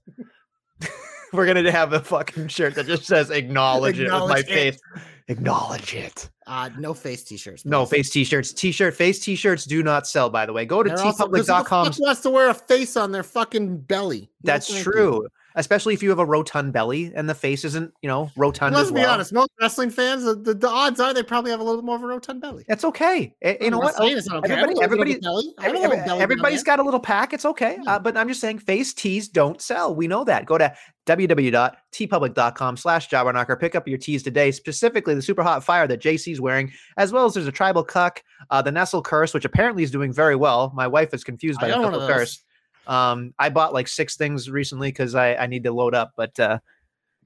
[1.32, 4.46] We're gonna have a fucking shirt that just says acknowledge, it with my it.
[4.46, 4.78] face.
[5.26, 6.30] Acknowledge it.
[6.48, 7.66] Uh, no face t-shirts.
[7.66, 8.54] No face t-shirts.
[8.54, 10.64] T-shirt face t-shirts do not sell, by the way.
[10.64, 11.92] Go to They're also- 'cause who the tpublic.com.
[11.98, 14.30] wants to wear a face on their fucking belly?
[14.42, 15.28] No, That's thank you.
[15.54, 18.88] Especially if you have a rotund belly and the face isn't, you know, rotund Let's
[18.88, 19.14] as be well.
[19.14, 19.32] honest.
[19.32, 21.96] Most wrestling fans, the, the, the odds are they probably have a little bit more
[21.96, 22.64] of a rotund belly.
[22.68, 23.34] It's okay.
[23.42, 23.98] Eh, You know what?
[23.98, 24.14] okay.
[24.14, 25.54] Everybody- don't have a little everybody- belly.
[25.58, 27.32] I have a Every- little every- belly down everybody's got a little pack.
[27.32, 27.78] It's okay.
[27.82, 27.94] Yeah.
[27.94, 29.94] Uh, but I'm just saying face tees don't sell.
[29.94, 30.46] We know that.
[30.46, 30.72] Go to
[31.06, 33.58] www.tpublic.com slash jobberknocker.
[33.58, 37.24] Pick up your tees today, specifically the super hot fire that JC's wearing, as well
[37.24, 40.72] as there's a tribal cuck, uh, the Nestle curse, which apparently is doing very well.
[40.74, 42.42] My wife is confused by the Nestle curse.
[42.88, 46.38] Um, I bought like six things recently because I, I need to load up, but
[46.40, 46.58] uh,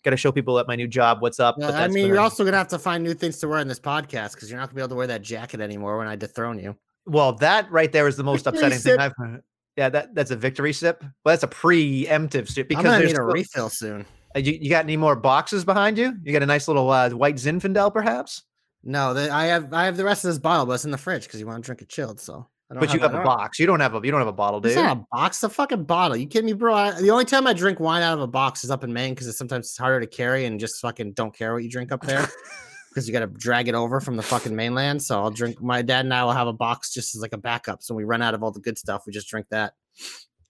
[0.02, 1.56] got to show people at my new job what's up.
[1.58, 3.80] Yeah, I mean, you're also gonna have to find new things to wear in this
[3.80, 6.58] podcast because you're not gonna be able to wear that jacket anymore when I dethrone
[6.58, 6.76] you.
[7.06, 8.98] Well, that right there is the most Victory upsetting thing.
[8.98, 9.42] I've heard.
[9.76, 11.02] Yeah, that, that's a victory sip.
[11.02, 14.06] Well, that's a preemptive sip I'm because gonna need a still- refill soon.
[14.34, 16.14] Uh, you, you got any more boxes behind you?
[16.22, 18.42] You got a nice little uh, white Zinfandel, perhaps?
[18.82, 20.98] No, the, I have I have the rest of this bottle, but it's in the
[20.98, 22.20] fridge because you want to drink it chilled.
[22.20, 22.48] So,
[22.78, 23.58] But you have a box.
[23.58, 24.82] You don't have a you don't have a bottle, do It's you?
[24.82, 26.16] not a box, it's a fucking bottle.
[26.16, 26.74] You kidding me, bro?
[26.74, 29.14] I, the only time I drink wine out of a box is up in Maine
[29.14, 31.92] because it's sometimes it's harder to carry and just fucking don't care what you drink
[31.92, 32.26] up there
[32.88, 35.02] because you got to drag it over from the fucking mainland.
[35.02, 35.60] So I'll drink.
[35.60, 37.82] My dad and I will have a box just as like a backup.
[37.82, 39.74] So when we run out of all the good stuff, we just drink that.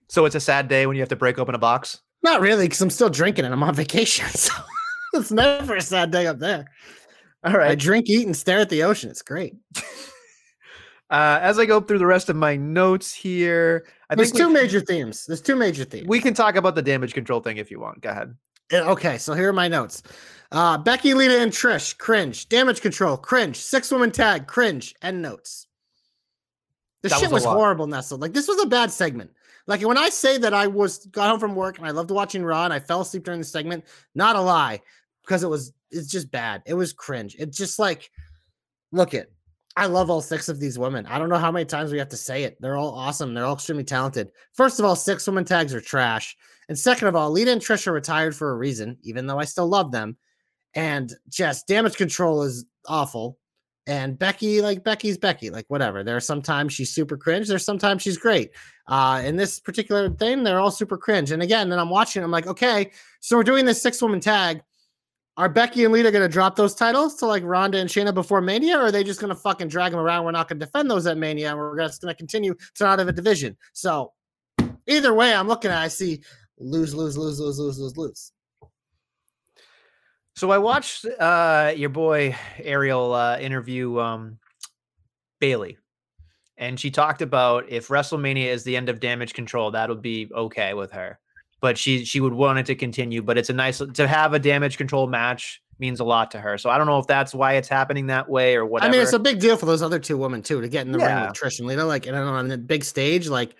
[0.08, 2.00] So it's a sad day when you have to break open a box.
[2.22, 4.26] Not really, because I'm still drinking and I'm on vacation.
[5.12, 6.64] So it's never a sad day up there.
[7.44, 9.10] All right, I drink, eat, and stare at the ocean.
[9.10, 9.52] It's great.
[11.12, 14.54] Uh, as I go through the rest of my notes here, I There's two we,
[14.54, 15.26] major themes.
[15.26, 16.08] There's two major themes.
[16.08, 18.00] we can talk about the damage control thing if you want.
[18.00, 18.34] Go ahead.
[18.72, 20.02] Uh, Okay, so here are my notes.
[20.52, 22.48] Uh, Becky, Lita, and Trish, cringe.
[22.48, 23.58] Damage control, cringe.
[23.58, 24.94] Six woman tag, cringe.
[25.02, 25.66] End notes.
[27.02, 28.16] The That shit was was, horrible, Nestle.
[28.16, 29.32] Like this was a bad segment.
[29.66, 32.42] Like when I say that I was got home from work and I loved watching
[32.42, 33.84] Raw and I fell asleep during the segment,
[34.14, 34.80] not a lie,
[35.22, 36.62] because it was it's just bad.
[36.64, 37.36] It was cringe.
[37.38, 38.10] It's just like,
[38.92, 39.30] look it.
[39.76, 41.06] I love all six of these women.
[41.06, 42.56] I don't know how many times we have to say it.
[42.60, 43.32] They're all awesome.
[43.32, 44.30] They're all extremely talented.
[44.52, 46.36] First of all, six woman tags are trash.
[46.68, 49.66] And second of all, Lita and Trisha retired for a reason, even though I still
[49.66, 50.16] love them.
[50.74, 53.38] And just damage control is awful.
[53.86, 56.04] And Becky, like Becky's Becky, like whatever.
[56.04, 57.48] There are sometimes she's super cringe.
[57.48, 58.52] There's sometimes she's great.
[58.86, 61.32] Uh, in this particular thing, they're all super cringe.
[61.32, 62.22] And again, then I'm watching.
[62.22, 64.62] I'm like, okay, so we're doing this six woman tag.
[65.39, 68.43] Are Becky and Lita going to drop those titles to like Ronda and Shayna before
[68.43, 70.24] Mania, or are they just going to fucking drag them around?
[70.24, 72.85] We're not going to defend those at Mania, and we're just going to continue to
[72.85, 73.57] not have a division.
[73.72, 74.12] So
[74.87, 75.78] either way, I'm looking at.
[75.78, 76.22] I see
[76.59, 78.33] lose, lose, lose, lose, lose, lose, lose.
[80.37, 84.39] So I watched uh, your boy Ariel uh, interview um,
[85.41, 85.78] Bayley,
[86.59, 90.30] and she talked about if WrestleMania is the end of Damage Control, that would be
[90.35, 91.18] okay with her.
[91.62, 93.22] But she she would want it to continue.
[93.22, 96.58] But it's a nice to have a Damage Control match means a lot to her.
[96.58, 98.88] So I don't know if that's why it's happening that way or whatever.
[98.88, 100.92] I mean, it's a big deal for those other two women too to get in
[100.92, 101.28] the ring Yeah.
[101.28, 101.84] with Trish and Lita.
[101.84, 103.54] Like, and on the big stage, like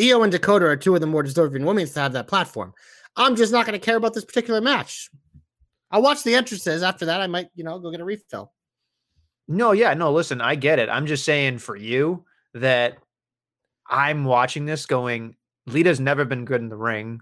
[0.00, 2.72] Io and Dakota are two of the more deserving women to have that platform.
[3.16, 5.10] I'm just not going to care about this particular match.
[5.90, 6.82] I'll watch the entrances.
[6.82, 8.52] After that, I might, you know, go get a refill.
[9.48, 10.88] No, yeah, no, listen, I get it.
[10.88, 12.98] I'm just saying for you that
[13.88, 15.36] I'm watching this going,
[15.66, 17.20] Lita's never been good in the ring.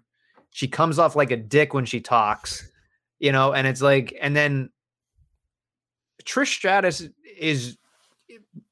[0.57, 2.67] She comes off like a dick when she talks,
[3.19, 4.71] you know, and it's like, and then
[6.25, 7.07] Trish Stratus
[7.39, 7.77] is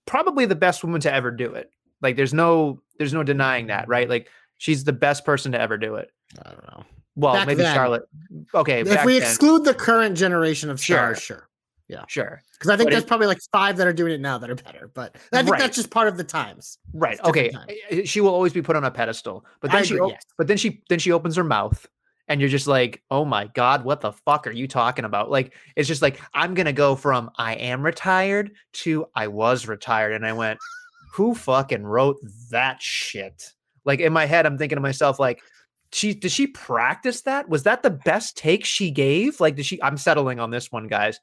[0.06, 1.70] probably the best woman to ever do it.
[2.00, 4.08] Like there's no there's no denying that, right?
[4.08, 6.10] Like she's the best person to ever do it.
[6.42, 6.84] I don't know.
[7.16, 7.74] Well, Back maybe then.
[7.74, 8.08] Charlotte.
[8.54, 11.36] Okay, if back we then, exclude the current generation of stars, sure.
[11.36, 11.48] sure.
[11.88, 14.48] Because I think But there's it- probably like five that are doing it now that
[14.50, 14.90] are better.
[14.94, 15.60] But I think Right.
[15.60, 16.78] that's just part of the times.
[16.92, 17.20] Right.
[17.24, 17.48] Okay.
[17.50, 19.44] different eh, She will always be put on a pedestal.
[19.60, 20.22] But then I she agree, yes.
[20.38, 21.86] but then she then she opens her mouth
[22.26, 25.52] and you're just like, "Oh my god, what the fuck are you talking about?" Like
[25.76, 28.52] it's just like I'm going to go from I am retired
[28.84, 30.58] to I was retired and I went,
[31.14, 32.16] "Who fucking wrote
[32.50, 33.52] that shit?"
[33.84, 35.42] Like in my head I'm thinking to myself like
[35.92, 37.48] she did she practice that?
[37.50, 39.38] Was that the best take she gave?
[39.38, 41.20] Like did she I'm settling on this one, guys.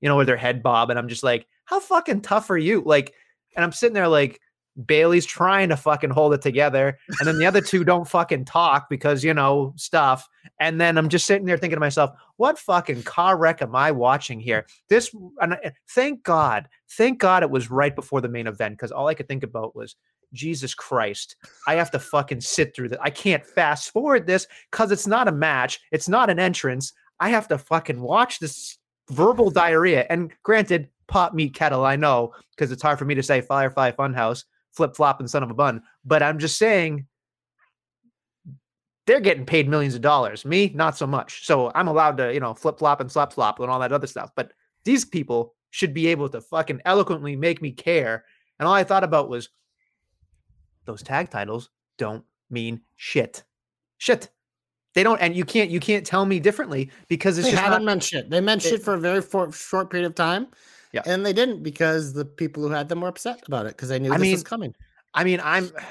[0.00, 2.82] You know, with her head bob and I'm just like, "How fucking tough are you?"
[2.84, 3.14] Like
[3.56, 4.40] and I'm sitting there like
[4.86, 8.88] Bayley's trying to fucking hold it together, and then the other two don't fucking talk
[8.90, 10.28] because you know stuff.
[10.58, 13.92] And then I'm just sitting there thinking to myself, "What fucking car wreck am I
[13.92, 15.56] watching here?" This, and
[15.90, 19.28] thank God, thank God it was right before the main event because all I could
[19.28, 19.94] think about was,
[20.32, 21.36] Jesus Christ,
[21.68, 22.98] I have to fucking sit through this.
[23.00, 26.92] I can't fast forward this because it's not a match, it's not an entrance.
[27.20, 28.76] I have to fucking watch this
[29.10, 30.06] verbal diarrhea.
[30.10, 33.92] And granted, pot meat kettle, I know because it's hard for me to say Firefly
[33.92, 35.82] Funhouse flip flop and son of a bun.
[36.04, 37.06] But I'm just saying
[39.06, 40.44] they're getting paid millions of dollars.
[40.44, 41.46] Me, not so much.
[41.46, 44.06] So I'm allowed to, you know, flip flop and slap slop and all that other
[44.06, 44.30] stuff.
[44.34, 44.52] But
[44.84, 48.24] these people should be able to fucking eloquently make me care.
[48.58, 49.48] And all I thought about was
[50.84, 53.42] those tag titles don't mean shit.
[53.98, 54.28] Shit.
[54.94, 57.84] They don't, and you can't you can't tell me differently because it's they just haven't
[57.84, 58.30] not, meant shit.
[58.30, 60.46] They meant it- shit for a very for, short period of time.
[60.92, 61.02] Yeah.
[61.06, 63.98] And they didn't because the people who had them were upset about it because they
[63.98, 64.74] knew I this was coming.
[65.12, 65.70] I mean, I'm.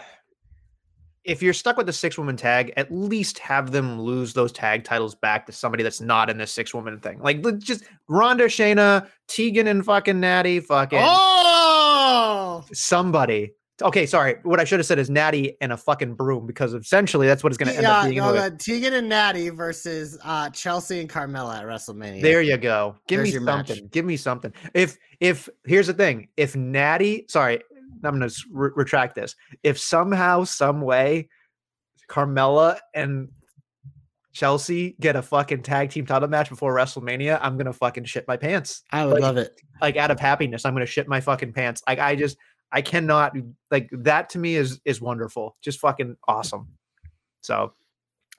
[1.25, 4.83] If you're stuck with the six woman tag, at least have them lose those tag
[4.83, 7.19] titles back to somebody that's not in this six woman thing.
[7.19, 13.53] Like, just Ronda, Shayna, Tegan, and fucking Natty, fucking Oh, somebody.
[13.83, 14.37] Okay, sorry.
[14.43, 17.51] What I should have said is Natty and a fucking broom because essentially that's what
[17.51, 18.17] it's going to end up yeah, being.
[18.19, 22.21] no, the Tegan and Natty versus uh, Chelsea and Carmella at WrestleMania.
[22.21, 22.95] There you go.
[23.07, 23.67] Give There's me your match.
[23.67, 23.87] something.
[23.89, 24.53] Give me something.
[24.73, 27.61] If if here's the thing, if Natty, sorry,
[28.03, 29.35] I'm gonna re- retract this.
[29.63, 31.29] If somehow, some way,
[32.09, 33.29] Carmella and
[34.33, 38.37] Chelsea get a fucking tag team title match before WrestleMania, I'm gonna fucking shit my
[38.37, 38.83] pants.
[38.91, 39.51] I would like- love it.
[39.81, 41.81] Like out of happiness, I'm gonna shit my fucking pants.
[41.87, 42.37] Like I just,
[42.73, 43.33] I cannot
[43.71, 44.29] like that.
[44.31, 45.55] To me is is wonderful.
[45.61, 46.67] Just fucking awesome.
[47.41, 47.73] So,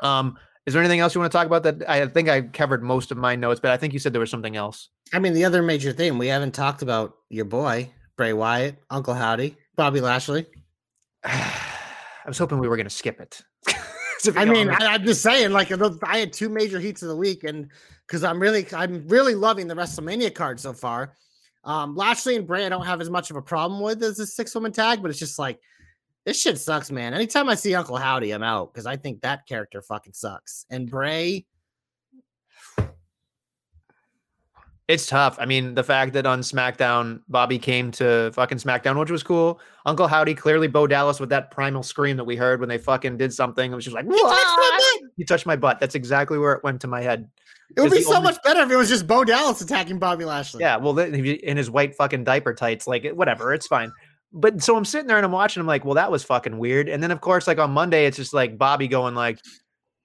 [0.01, 1.62] um, is there anything else you want to talk about?
[1.62, 4.20] That I think I covered most of my notes, but I think you said there
[4.20, 4.89] was something else.
[5.12, 9.14] I mean, the other major thing we haven't talked about your boy Bray Wyatt, Uncle
[9.14, 10.47] Howdy, Bobby Lashley.
[11.24, 13.43] I was hoping we were going to skip it.
[14.20, 14.82] To I mean, honest.
[14.82, 15.70] I, I'm just saying, like,
[16.03, 17.68] I had two major heats of the week, and
[18.07, 21.12] because I'm really, I'm really loving the WrestleMania card so far.
[21.64, 24.26] Um, Lashley and Bray, I don't have as much of a problem with as a
[24.26, 25.60] six woman tag, but it's just like
[26.24, 27.14] this shit sucks, man.
[27.14, 30.66] Anytime I see Uncle Howdy, I'm out because I think that character fucking sucks.
[30.70, 31.46] And Bray,
[34.86, 35.38] it's tough.
[35.40, 39.60] I mean, the fact that on SmackDown, Bobby came to fucking SmackDown, which was cool.
[39.86, 43.16] Uncle Howdy clearly Bo Dallas with that primal scream that we heard when they fucking
[43.16, 43.72] did something.
[43.72, 45.10] It was just like, he touched my butt.
[45.16, 45.80] You touched my butt.
[45.80, 47.30] That's exactly where it went to my head.
[47.77, 50.25] It would be so only- much better if it was just Bo Dallas attacking Bobby
[50.25, 50.61] Lashley.
[50.61, 53.93] Yeah, well, then if you- in his white fucking diaper tights, like whatever, it's fine.
[54.33, 55.61] But so I'm sitting there and I'm watching.
[55.61, 56.89] I'm like, well, that was fucking weird.
[56.89, 59.39] And then of course, like on Monday, it's just like Bobby going like,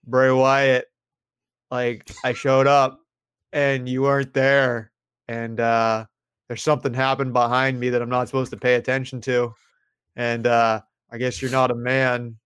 [0.05, 0.85] Bray Wyatt,
[1.71, 2.99] like I showed up
[3.53, 4.91] and you weren't there,
[5.27, 6.05] and uh
[6.47, 9.53] there's something happened behind me that I'm not supposed to pay attention to,
[10.15, 12.37] and uh I guess you're not a man.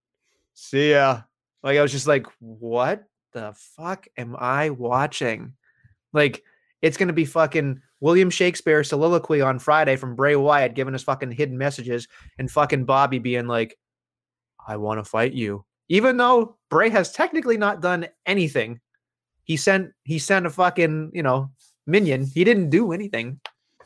[0.54, 1.22] See ya.
[1.64, 3.04] Like I was just like, what
[3.34, 5.54] the fuck am I watching?
[6.14, 6.44] Like
[6.82, 11.32] it's gonna be fucking William Shakespeare soliloquy on Friday from Bray Wyatt giving us fucking
[11.32, 12.08] hidden messages
[12.38, 13.78] and fucking Bobby being like,
[14.68, 15.66] I want to fight you.
[15.90, 18.80] Even though Bray has technically not done anything.
[19.44, 21.52] He sent he sent a fucking, you know,
[21.86, 22.26] minion.
[22.26, 23.40] He didn't do anything.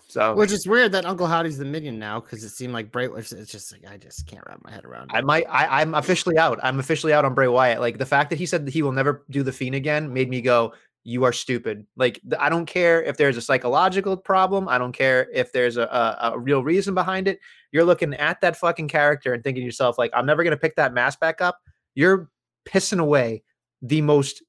[0.09, 3.09] So Which is weird that Uncle Howdy's the minion now because it seemed like Bray
[3.09, 3.33] was.
[3.33, 5.11] It's just like I just can't wrap my head around.
[5.13, 6.59] I might I, I'm officially out.
[6.63, 7.81] I'm officially out on Bray Wyatt.
[7.81, 10.29] Like the fact that he said that he will never do the fiend again made
[10.29, 11.85] me go, you are stupid.
[11.97, 14.69] Like I don't care if there's a psychological problem.
[14.69, 17.39] I don't care if there's a, a, a real reason behind it.
[17.73, 20.77] You're looking at that fucking character and thinking to yourself, like, I'm never gonna pick
[20.77, 21.59] that mask back up.
[21.95, 22.29] You're
[22.65, 23.43] pissing away
[23.81, 24.41] the most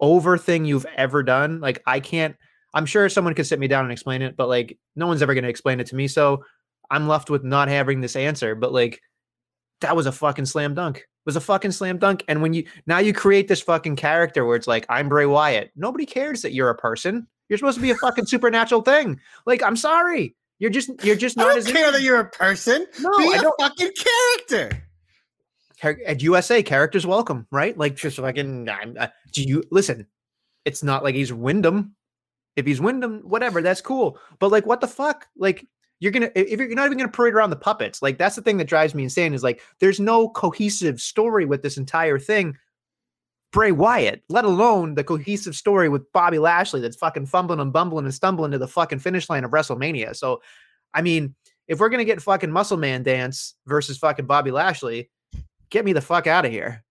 [0.00, 1.60] over thing you've ever done.
[1.60, 2.36] Like I can't.
[2.74, 5.34] I'm sure someone could sit me down and explain it, but like no one's ever
[5.34, 6.08] gonna explain it to me.
[6.08, 6.44] So
[6.90, 8.54] I'm left with not having this answer.
[8.54, 9.00] But like
[9.80, 10.98] that was a fucking slam dunk.
[10.98, 12.24] It was a fucking slam dunk.
[12.28, 15.70] And when you now you create this fucking character where it's like, I'm Bray Wyatt.
[15.76, 17.26] Nobody cares that you're a person.
[17.48, 19.20] You're supposed to be a fucking supernatural thing.
[19.46, 20.34] Like, I'm sorry.
[20.58, 22.86] You're just you're just I not don't as care that you're a person.
[23.00, 23.90] No, Be I a don't- fucking
[24.48, 24.82] character.
[25.76, 27.76] Char- At USA, characters welcome, right?
[27.76, 28.68] Like just fucking.
[28.68, 30.06] I'm, uh, do you listen?
[30.64, 31.94] It's not like he's Wyndham.
[32.56, 34.18] If he's Wyndham, whatever, that's cool.
[34.38, 35.26] But like, what the fuck?
[35.36, 35.66] Like,
[36.00, 38.02] you're gonna if you're not even gonna parade around the puppets.
[38.02, 39.34] Like, that's the thing that drives me insane.
[39.34, 42.56] Is like, there's no cohesive story with this entire thing.
[43.52, 48.04] Bray Wyatt, let alone the cohesive story with Bobby Lashley that's fucking fumbling and bumbling
[48.04, 50.16] and stumbling to the fucking finish line of WrestleMania.
[50.16, 50.42] So,
[50.92, 51.34] I mean,
[51.68, 55.10] if we're gonna get fucking Muscle Man dance versus fucking Bobby Lashley,
[55.70, 56.84] get me the fuck out of here.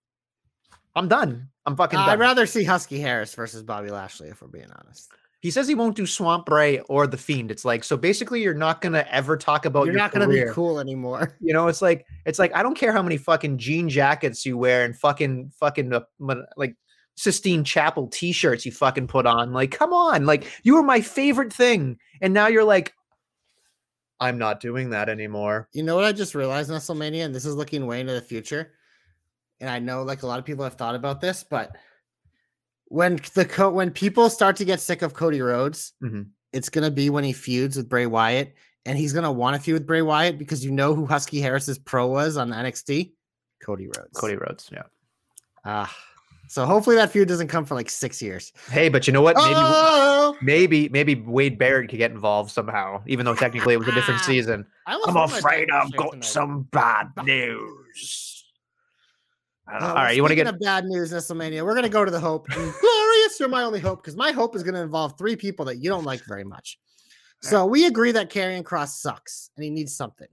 [0.96, 1.50] I'm done.
[1.66, 2.14] I'm fucking Uh, done.
[2.14, 5.12] I'd rather see Husky Harris versus Bobby Lashley, if we're being honest.
[5.44, 7.52] He says he won't do Swamp Ray or the Fiend.
[7.52, 10.34] It's like so basically you're not gonna ever talk about You're your not going to
[10.34, 11.38] be cool anymore.
[11.42, 14.58] You know, it's like it's like I don't care how many fucking jean jackets you
[14.58, 16.02] wear and fucking fucking uh,
[16.56, 16.78] like
[17.16, 19.52] Sistine Chapel t-shirts you fucking put on.
[19.52, 22.94] Like, come on, like you were my favorite thing, and now you're like,
[24.22, 25.68] I'm not doing that anymore.
[25.74, 28.72] You know what I just realized, WrestleMania, and this is looking way into the future.
[29.60, 31.76] And I know like a lot of people have thought about this, but
[32.94, 36.28] when the co- when people start to get sick of Cody Rhodes, Mhm.
[36.52, 38.54] it's gonna be when he feuds with Bray Wyatt,
[38.86, 41.80] and he's gonna want to feud with Bray Wyatt because you know who Husky Harris's
[41.80, 43.14] pro was on NXT,
[43.66, 44.16] Cody Rhodes.
[44.16, 44.84] Cody Rhodes, yeah.
[45.66, 45.92] Ah,
[46.50, 48.52] so hopefully that feud doesn't come for like six years.
[48.70, 49.38] Hey, but you know what?
[49.38, 53.88] Maybe oh, maybe maybe Wade Barrett could get involved somehow, even though technically it was
[53.88, 54.68] a different season.
[54.86, 56.26] I almost I'm afraid I've got tonight.
[56.26, 58.33] some bad news.
[59.68, 59.78] I.
[59.78, 61.64] Uh, All well, right, you want to get of bad news, WrestleMania?
[61.64, 62.48] We're gonna go to the hope.
[62.50, 65.78] And Glorious, you're my only hope because my hope is gonna involve three people that
[65.78, 66.78] you don't like very much.
[67.42, 70.30] So we agree that Karrion Kross sucks and he needs something.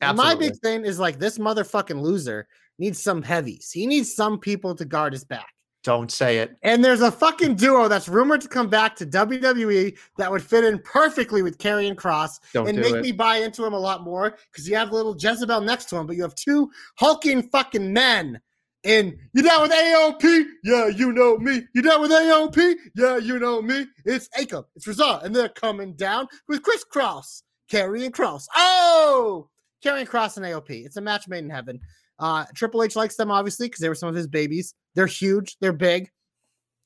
[0.00, 2.48] And my big thing is like this motherfucking loser
[2.80, 3.70] needs some heavies.
[3.70, 5.46] He needs some people to guard his back.
[5.84, 6.56] don't say it.
[6.62, 10.64] And there's a fucking duo that's rumored to come back to WWE that would fit
[10.64, 13.02] in perfectly with Karrion Kross Don't and make it.
[13.02, 16.06] me buy into him a lot more because you have little Jezebel next to him,
[16.08, 18.40] but you have two hulking fucking men.
[18.84, 20.44] And you down with AOP?
[20.64, 21.62] Yeah, you know me.
[21.74, 22.74] You down with AOP?
[22.96, 23.86] Yeah, you know me.
[24.04, 24.64] It's Akam.
[24.74, 25.20] It's Rezar.
[25.22, 27.44] And they're coming down with Chris Cross.
[27.70, 28.44] Karrion Kross.
[28.56, 29.48] Oh!
[29.84, 30.84] Karrion Kross and AOP.
[30.84, 31.80] It's a match made in heaven.
[32.18, 34.74] Uh, Triple H likes them, obviously, because they were some of his babies.
[34.94, 35.56] They're huge.
[35.60, 36.10] They're big.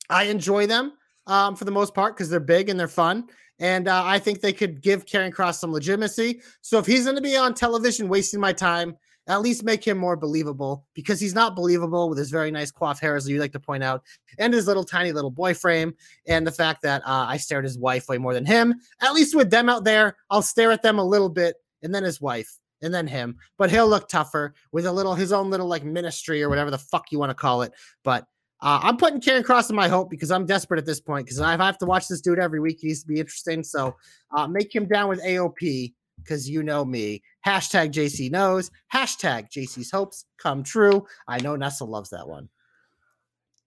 [0.09, 0.93] I enjoy them
[1.25, 3.25] um, for the most part because they're big and they're fun.
[3.59, 6.41] And uh, I think they could give Karrion Kross some legitimacy.
[6.61, 8.95] So if he's going to be on television wasting my time,
[9.27, 12.99] at least make him more believable because he's not believable with his very nice coif
[12.99, 14.03] hair, as you like to point out,
[14.39, 15.93] and his little tiny little boy frame,
[16.27, 18.75] and the fact that uh, I stare at his wife way more than him.
[19.01, 22.03] At least with them out there, I'll stare at them a little bit, and then
[22.03, 23.37] his wife, and then him.
[23.57, 26.77] But he'll look tougher with a little his own little like ministry or whatever the
[26.77, 27.73] fuck you want to call it.
[28.03, 28.25] But
[28.61, 31.39] uh, I'm putting Karrion Kross in my hope because I'm desperate at this point because
[31.39, 32.79] I have to watch this dude every week.
[32.81, 33.63] He needs to be interesting.
[33.63, 33.95] So
[34.35, 37.21] uh, make him down with AOP because you know me.
[37.47, 38.71] Hashtag JC knows.
[38.93, 41.05] Hashtag JC's hopes come true.
[41.29, 42.49] I know Nessa loves that one.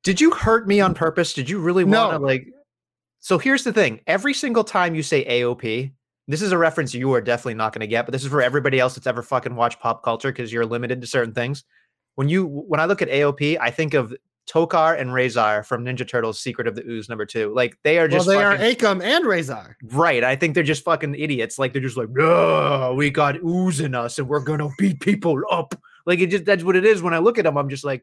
[0.02, 1.32] Did you hurt me on purpose?
[1.32, 2.24] Did you really want to No.
[2.24, 2.46] like?
[3.20, 5.92] So here's the thing: every single time you say AOP,
[6.28, 8.42] this is a reference you are definitely not going to get, but this is for
[8.42, 11.64] everybody else that's ever fucking watched pop culture because you're limited to certain things.
[12.16, 14.14] When you when I look at AOP, I think of
[14.48, 17.52] Tokka and Rahzar from Ninja Turtles: Secret of the Ooze number two.
[17.54, 19.76] Like they are just Well, they fucking, are Akam and Rezar.
[19.92, 20.24] right.
[20.24, 21.58] I think they're just fucking idiots.
[21.58, 25.40] Like they're just like, no, we got ooze in us, and we're gonna beat people
[25.50, 25.74] up.
[26.06, 27.02] Like it just that's what it is.
[27.02, 28.02] When I look at them, I'm just like,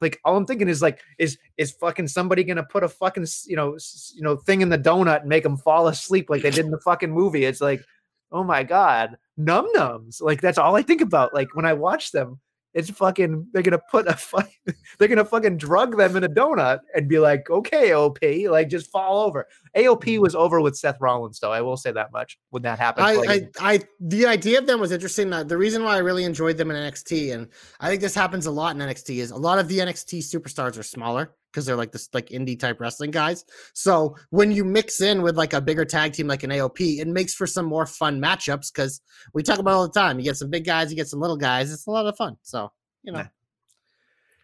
[0.00, 3.54] like all I'm thinking is like, is is fucking somebody gonna put a fucking you
[3.56, 3.76] know
[4.14, 6.70] you know thing in the donut and make them fall asleep like they did in
[6.72, 7.44] the fucking movie?
[7.44, 7.84] It's like,
[8.32, 10.20] oh my god, num nums.
[10.20, 11.32] Like that's all I think about.
[11.34, 12.40] Like when I watch them,
[12.74, 14.48] it's fucking they're gonna put a fuck,
[14.98, 18.90] they're gonna fucking drug them in a donut and be like, okay, OP, like just
[18.90, 19.46] fall over.
[19.76, 21.52] AOP was over with Seth Rollins though.
[21.52, 23.06] I will say that much when that happened.
[23.06, 25.32] I, like, I, I, the idea of them was interesting.
[25.32, 27.48] Uh, the reason why I really enjoyed them in NXT, and
[27.80, 30.78] I think this happens a lot in NXT, is a lot of the NXT superstars
[30.78, 33.44] are smaller because they're like this like indie type wrestling guys.
[33.74, 37.08] So when you mix in with like a bigger tag team like an AOP, it
[37.08, 39.00] makes for some more fun matchups because
[39.34, 40.18] we talk about all the time.
[40.18, 41.72] You get some big guys, you get some little guys.
[41.72, 42.36] It's a lot of fun.
[42.42, 42.70] So
[43.02, 43.20] you know.
[43.20, 43.28] Yeah.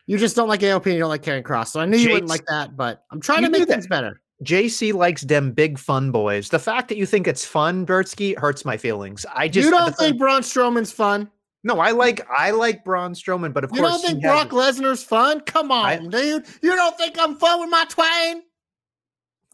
[0.07, 1.68] You just don't like AOP and you don't like Karrion Kross.
[1.68, 4.20] So I knew you wouldn't like that, but I'm trying to make things better.
[4.42, 6.50] JC likes them big fun boys.
[6.50, 9.24] The fact that you think it's fun, Bertsky, hurts my feelings.
[9.34, 11.30] I just you don't think Braun Strowman's fun?
[11.64, 14.50] No, I like I like Braun Strowman, but of You course you don't think Brock
[14.50, 15.40] Lesnar's fun?
[15.40, 16.46] Come on, I- dude.
[16.62, 18.42] You don't think I'm fun with my twain?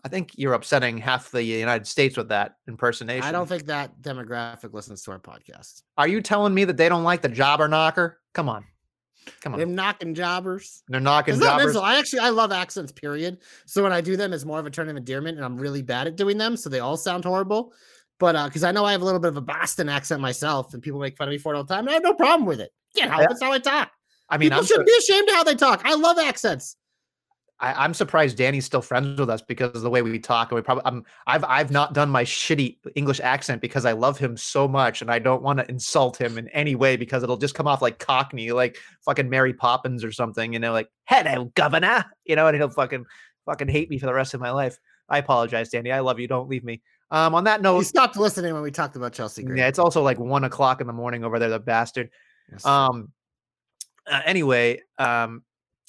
[0.04, 3.22] I think you're upsetting half the United States with that impersonation.
[3.22, 5.82] I don't think that demographic listens to our podcast.
[5.98, 8.18] Are you telling me that they don't like the jobber knocker?
[8.32, 8.64] Come on.
[9.42, 9.58] Come on.
[9.58, 10.82] They're knocking jobbers.
[10.88, 11.76] They're knocking It's jobbers.
[11.76, 13.38] I actually I love accents, period.
[13.66, 15.82] So when I do them, it's more of a turn of endearment, and I'm really
[15.82, 17.74] bad at doing them, so they all sound horrible.
[18.20, 20.74] But uh, because I know I have a little bit of a Boston accent myself,
[20.74, 22.14] and people make fun of me for it all the time, and I have no
[22.14, 22.70] problem with it.
[22.94, 23.28] Can't help Yeah.
[23.30, 23.90] It's how I talk.
[24.28, 25.80] I mean, People I'm, shouldn't be ashamed of how they talk.
[25.84, 26.76] I love accents.
[27.60, 30.50] I, I'm surprised Danny's still friends with us because of the way we talk.
[30.50, 34.18] And we probably, I'm, I've, I've not done my shitty English accent because I love
[34.18, 37.38] him so much, and I don't want to insult him in any way because it'll
[37.38, 40.52] just come off like Cockney, like fucking Mary Poppins or something.
[40.52, 43.06] You know, like "Hello, Governor," you know, and he'll fucking,
[43.46, 44.78] fucking hate me for the rest of my life.
[45.08, 45.90] I apologize, Danny.
[45.90, 46.28] I love you.
[46.28, 46.82] Don't leave me.
[47.10, 49.58] Um, on that note, He stopped listening when we talked about Chelsea Green.
[49.58, 52.10] yeah, it's also like one o'clock in the morning over there, the bastard.
[52.50, 52.64] Yes.
[52.64, 53.12] Um.
[54.10, 55.42] uh, anyway, um,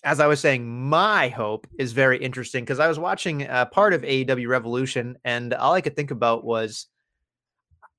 [0.03, 3.93] as I was saying, my hope is very interesting because I was watching uh, part
[3.93, 6.87] of AEW Revolution, and all I could think about was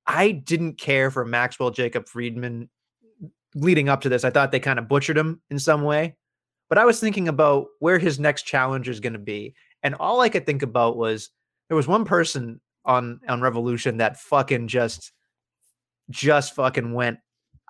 [0.05, 2.69] I didn't care for Maxwell Jacob Friedman
[3.55, 4.25] leading up to this.
[4.25, 6.17] I thought they kind of butchered him in some way,
[6.69, 9.55] but I was thinking about where his next challenge is going to be,
[9.85, 11.31] and all I could think about was
[11.69, 15.13] there was one person on on Revolution that fucking just
[16.11, 17.19] just fucking went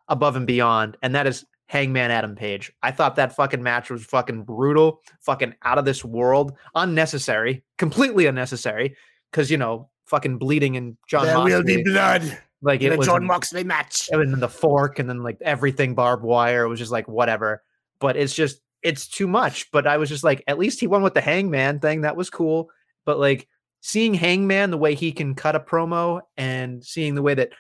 [0.09, 2.73] above and beyond, and that is Hangman Adam Page.
[2.83, 8.27] I thought that fucking match was fucking brutal, fucking out of this world, unnecessary, completely
[8.27, 8.97] unnecessary,
[9.31, 13.25] because you know, fucking bleeding and John there will be blood like it was Jon
[13.27, 14.09] Moxley match.
[14.13, 16.65] and then the fork and then like everything barbed wire.
[16.65, 17.63] It was just like whatever.
[17.99, 19.71] But it's just it's too much.
[19.73, 22.03] But I was just like, at least he won with the hangman thing.
[22.03, 22.71] That was cool.
[23.05, 23.49] But like
[23.83, 27.51] seeing Hangman the way he can cut a promo and seeing the way that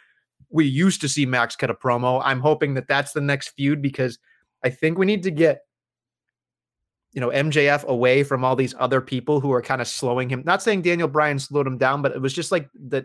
[0.48, 3.82] we used to see Max cut a promo, I'm hoping that that's the next feud
[3.82, 4.18] because
[4.64, 5.62] I think we need to get
[7.12, 10.42] you know MJF away from all these other people who are kind of slowing him.
[10.46, 13.04] Not saying Daniel Bryan slowed him down, but it was just like the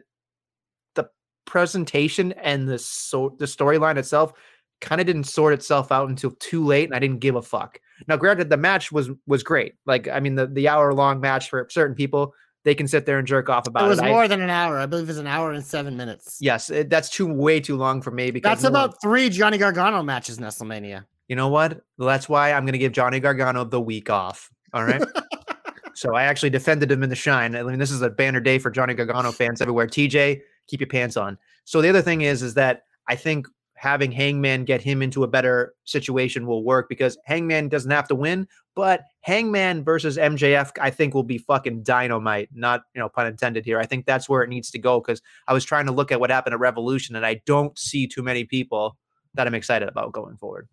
[0.94, 1.10] the
[1.46, 4.34] presentation and the so the storyline itself
[4.80, 7.82] kind of didn't sort itself out until too late, and I didn't give a fuck.
[8.08, 9.74] Now, granted, the match was was great.
[9.88, 12.34] Like, I mean, the the hour long match for certain people,
[12.68, 13.90] they can sit there and jerk off about It it.
[13.90, 14.78] was I- more than an hour.
[14.78, 16.38] I believe it was an hour and seven minutes.
[16.42, 19.30] yes, it, that's too way too long for me because That's no one- about three
[19.30, 21.06] Johnny Gargano matches in WrestleMania.
[21.30, 21.82] you know what?
[21.98, 24.52] That's why I'm going to give Johnny Gargano the week off.
[24.74, 25.02] All right.
[25.94, 27.56] so I actually defended him in the shine.
[27.56, 29.88] I mean, this is a banner day for Johnny Gargano fans everywhere.
[29.88, 31.38] TJ, keep your pants on.
[31.64, 33.48] So the other thing is, is that I think
[33.78, 38.16] having Hangman get him into a better situation will work because Hangman doesn't have to
[38.16, 42.50] win, but Hangman versus MJF, I think will be fucking dynamite.
[42.54, 43.80] Not, you know, pun intended here.
[43.80, 46.20] I think that's where it needs to go because I was trying to look at
[46.20, 48.98] what happened at Revolution and I don't see too many people
[49.36, 50.68] that I'm excited about going forward.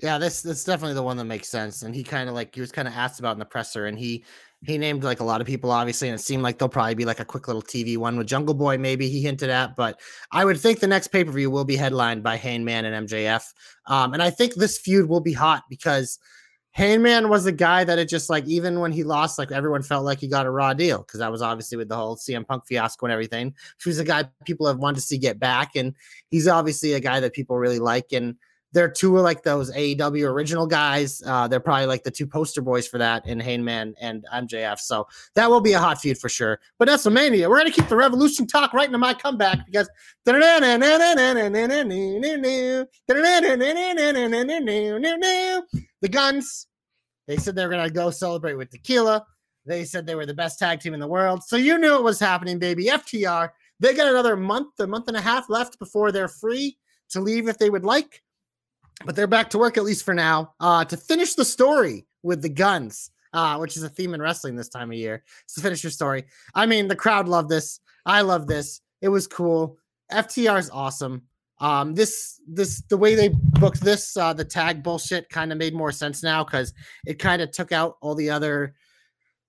[0.00, 1.82] Yeah, this that's definitely the one that makes sense.
[1.82, 3.98] And he kind of like he was kind of asked about in the presser, and
[3.98, 4.24] he
[4.66, 7.04] he named like a lot of people, obviously, and it seemed like there'll probably be
[7.04, 9.76] like a quick little TV one with Jungle Boy, maybe he hinted at.
[9.76, 10.00] But
[10.32, 13.44] I would think the next pay per view will be headlined by Hangman and MJF.
[13.86, 16.18] Um, and I think this feud will be hot because
[16.72, 20.04] Hangman was the guy that it just like even when he lost, like everyone felt
[20.04, 22.66] like he got a raw deal because that was obviously with the whole CM Punk
[22.66, 23.54] fiasco and everything.
[23.82, 25.94] He was a guy people have wanted to see get back, and
[26.30, 28.12] he's obviously a guy that people really like.
[28.12, 28.36] And
[28.72, 31.22] they're two of like those AEW original guys.
[31.24, 34.78] Uh, they're probably like the two poster boys for that in Hangman and MJF.
[34.78, 36.60] So that will be a hot feud for sure.
[36.78, 39.88] But WrestleMania, we're gonna keep the Revolution talk right into my comeback because
[46.00, 46.66] the guns.
[47.26, 49.24] They said they were gonna go celebrate with tequila.
[49.66, 51.44] They said they were the best tag team in the world.
[51.44, 52.86] So you knew it was happening, baby.
[52.86, 53.50] FTR.
[53.80, 56.78] They got another month, a month and a half left before they're free
[57.10, 58.22] to leave if they would like
[59.04, 62.42] but they're back to work at least for now uh, to finish the story with
[62.42, 65.24] the guns, uh, which is a theme in wrestling this time of year.
[65.46, 66.24] So finish your story.
[66.54, 67.80] I mean, the crowd loved this.
[68.06, 68.80] I love this.
[69.00, 69.78] It was cool.
[70.12, 71.22] FTR is awesome.
[71.60, 75.74] Um, this this the way they booked this uh, the tag bullshit kind of made
[75.74, 76.72] more sense now because
[77.04, 78.74] it kind of took out all the other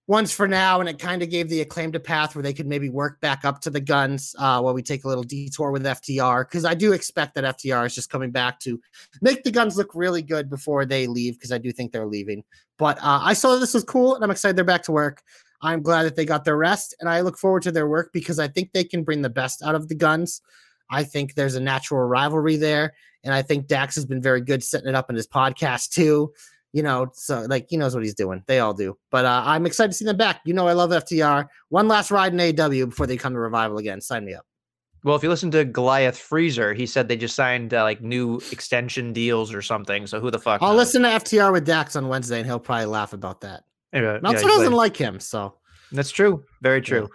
[0.10, 2.66] ones for now, and it kind of gave the acclaimed a path where they could
[2.66, 5.84] maybe work back up to the guns uh, while we take a little detour with
[5.84, 8.82] FTR because I do expect that FTR is just coming back to
[9.22, 12.44] make the guns look really good before they leave because I do think they're leaving.
[12.80, 15.22] But uh, I saw this was cool, and I'm excited they're back to work.
[15.62, 18.40] I'm glad that they got their rest, and I look forward to their work because
[18.40, 20.42] I think they can bring the best out of the guns.
[20.90, 24.64] I think there's a natural rivalry there, and I think Dax has been very good
[24.64, 26.34] setting it up in his podcast too.
[26.74, 28.44] You know, so like he knows what he's doing.
[28.46, 28.96] They all do.
[29.10, 30.42] But uh, I'm excited to see them back.
[30.46, 31.48] You know, I love FTR.
[31.70, 34.02] One last ride in AEW before they come to revival again.
[34.02, 34.46] Sign me up.
[35.04, 38.42] Well, if you listen to Goliath Freezer, he said they just signed uh, like new
[38.52, 40.06] extension deals or something.
[40.06, 40.62] So who the fuck?
[40.62, 40.78] I'll knows?
[40.80, 43.64] listen to FTR with Dax on Wednesday, and he'll probably laugh about that.
[43.94, 45.56] Anyway, Meltzer yeah, doesn't like- him, so
[45.92, 46.44] That's true.
[46.62, 46.84] Very Yeah.
[46.84, 47.10] true.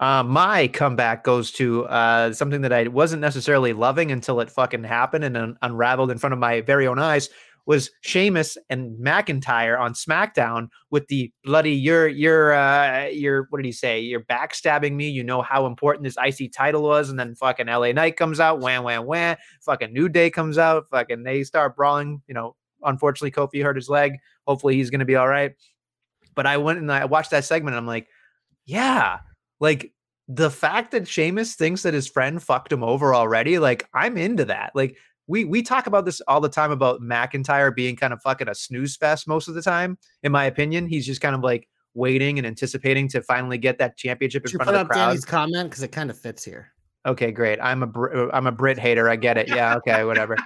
[0.00, 4.84] Uh, my comeback goes to uh, something that I wasn't necessarily loving until it fucking
[4.84, 7.30] happened and un- unraveled in front of my very own eyes.
[7.68, 13.66] Was Sheamus and McIntyre on SmackDown with the bloody you're you're uh, you're what did
[13.66, 14.00] he say?
[14.00, 15.08] You're backstabbing me.
[15.08, 18.58] You know how important this IC title was, and then fucking LA Knight comes out,
[18.58, 19.36] wham wham wham.
[19.60, 22.22] Fucking New Day comes out, fucking they start brawling.
[22.26, 24.18] You know unfortunately Kofi hurt his leg.
[24.46, 25.52] Hopefully he's to be all right.
[26.34, 28.08] But I went and I watched that segment and I'm like,
[28.64, 29.18] yeah,
[29.60, 29.92] like
[30.28, 34.44] the fact that Sheamus thinks that his friend fucked him over already, like I'm into
[34.46, 34.72] that.
[34.74, 34.96] Like
[35.28, 38.54] we we talk about this all the time about McIntyre being kind of fucking a
[38.54, 39.98] snooze fest most of the time.
[40.22, 43.96] In my opinion, he's just kind of like waiting and anticipating to finally get that
[43.96, 45.06] championship in Should front of the up crowd.
[45.08, 46.72] Danny's comment because it kind of fits here.
[47.06, 47.58] Okay, great.
[47.62, 49.08] I'm a Br- I'm a Brit hater.
[49.08, 49.48] I get it.
[49.54, 49.76] Yeah.
[49.76, 50.04] Okay.
[50.04, 50.36] Whatever.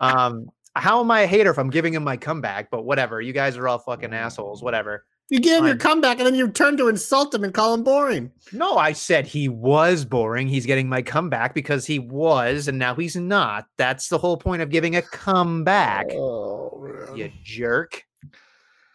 [0.00, 2.70] um, how am I a hater if I'm giving him my comeback?
[2.70, 3.20] But whatever.
[3.20, 4.62] You guys are all fucking assholes.
[4.62, 5.04] Whatever.
[5.30, 7.82] You give him your comeback and then you turn to insult him and call him
[7.82, 8.30] boring.
[8.52, 10.48] No, I said he was boring.
[10.48, 13.66] He's getting my comeback because he was, and now he's not.
[13.78, 16.12] That's the whole point of giving a comeback.
[16.12, 18.04] Oh, You jerk.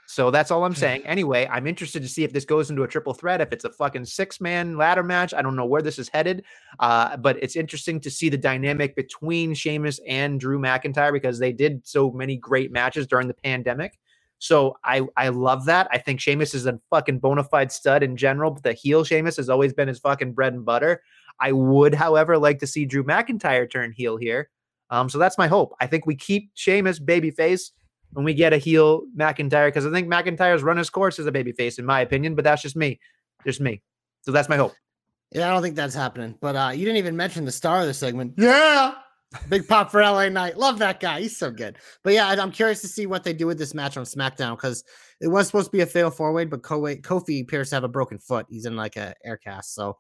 [0.06, 1.06] So that's all I'm saying.
[1.06, 3.42] Anyway, I'm interested to see if this goes into a triple threat.
[3.42, 6.46] If it's a fucking six man ladder match, I don't know where this is headed.
[6.80, 11.52] Uh, but it's interesting to see the dynamic between Sheamus and Drew McIntyre because they
[11.52, 14.00] did so many great matches during the pandemic.
[14.40, 15.88] So I I love that.
[15.92, 19.38] I think Sheamus is a fucking bona fide stud in general, but the heel Sheamus
[19.38, 21.04] has always been his fucking bread and butter.
[21.40, 24.50] I would, however, like to see Drew McIntyre turn heel here.
[24.90, 25.76] Um, so that's my hope.
[25.80, 27.72] I think we keep Sheamus babyface
[28.12, 31.32] when we get a heel McIntyre because I think McIntyre's run his course as a
[31.32, 32.36] babyface, in my opinion.
[32.36, 33.00] But that's just me,
[33.46, 33.82] just me.
[34.22, 34.74] So that's my hope.
[35.32, 36.36] Yeah, I don't think that's happening.
[36.42, 38.34] But uh, you didn't even mention the star of the segment.
[38.38, 38.96] Yeah.
[39.50, 40.58] Big pop for LA Knight.
[40.58, 41.22] Love that guy.
[41.22, 41.78] He's so good.
[42.04, 44.84] But yeah, I'm curious to see what they do with this match on SmackDown because
[45.22, 47.90] it was supposed to be a fatal four way, but Kofi appears to have a
[47.90, 48.48] broken foot.
[48.50, 49.76] He's in like a air cast.
[49.76, 49.98] So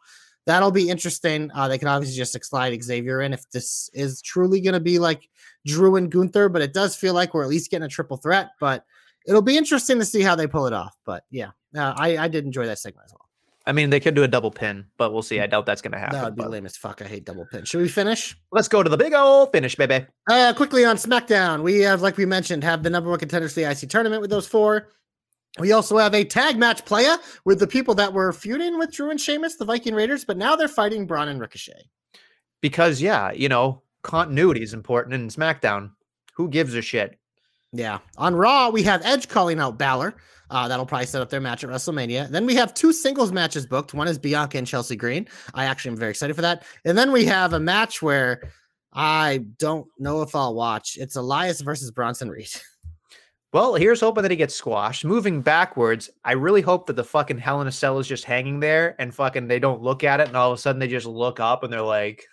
[0.47, 1.51] that'll be interesting.
[1.53, 4.97] Uh, they can obviously just slide Xavier in if this is truly going to be
[4.97, 5.29] like
[5.65, 8.49] Drew and Gunther, but it does feel like we're at least getting a triple threat.
[8.59, 8.83] But
[9.27, 10.95] it'll be interesting to see how they pull it off.
[11.05, 13.28] But yeah, uh, I, I did enjoy that segment as well.
[13.69, 15.39] I mean, they could do a double pin, but we'll see.
[15.39, 16.17] I doubt that's going to happen.
[16.17, 17.03] That would be but lame as fuck.
[17.03, 17.65] I hate double pin.
[17.65, 18.35] Should we finish?
[18.51, 20.07] Let's go to the big old finish, baby.
[20.27, 23.59] Uh, quickly on SmackDown, we have, like we mentioned, have the number one contenders for
[23.59, 24.89] the IC tournament with those four.
[25.59, 29.11] We also have a tag match playa with the people that were feuding with Drew
[29.11, 31.89] and Sheamus, the Viking Raiders, but now they're fighting Braun and Ricochet.
[32.61, 35.91] Because yeah, you know, continuity is important in SmackDown.
[36.33, 37.19] Who gives a shit?
[37.71, 37.99] Yeah.
[38.17, 40.15] On Raw, we have Edge calling out Balor.
[40.49, 42.29] Uh, that'll probably set up their match at WrestleMania.
[42.29, 43.93] Then we have two singles matches booked.
[43.93, 45.27] One is Bianca and Chelsea Green.
[45.53, 46.63] I actually am very excited for that.
[46.85, 48.41] And then we have a match where
[48.93, 50.97] I don't know if I'll watch.
[50.97, 52.49] It's Elias versus Bronson Reed.
[53.51, 55.03] Well, here's hoping that he gets squashed.
[55.03, 58.59] Moving backwards, I really hope that the fucking Hell in a Cell is just hanging
[58.59, 61.07] there and fucking they don't look at it and all of a sudden they just
[61.07, 62.23] look up and they're like,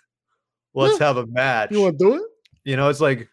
[0.75, 1.71] let's have a match.
[1.71, 2.21] You want to do it?
[2.65, 3.27] You know, it's like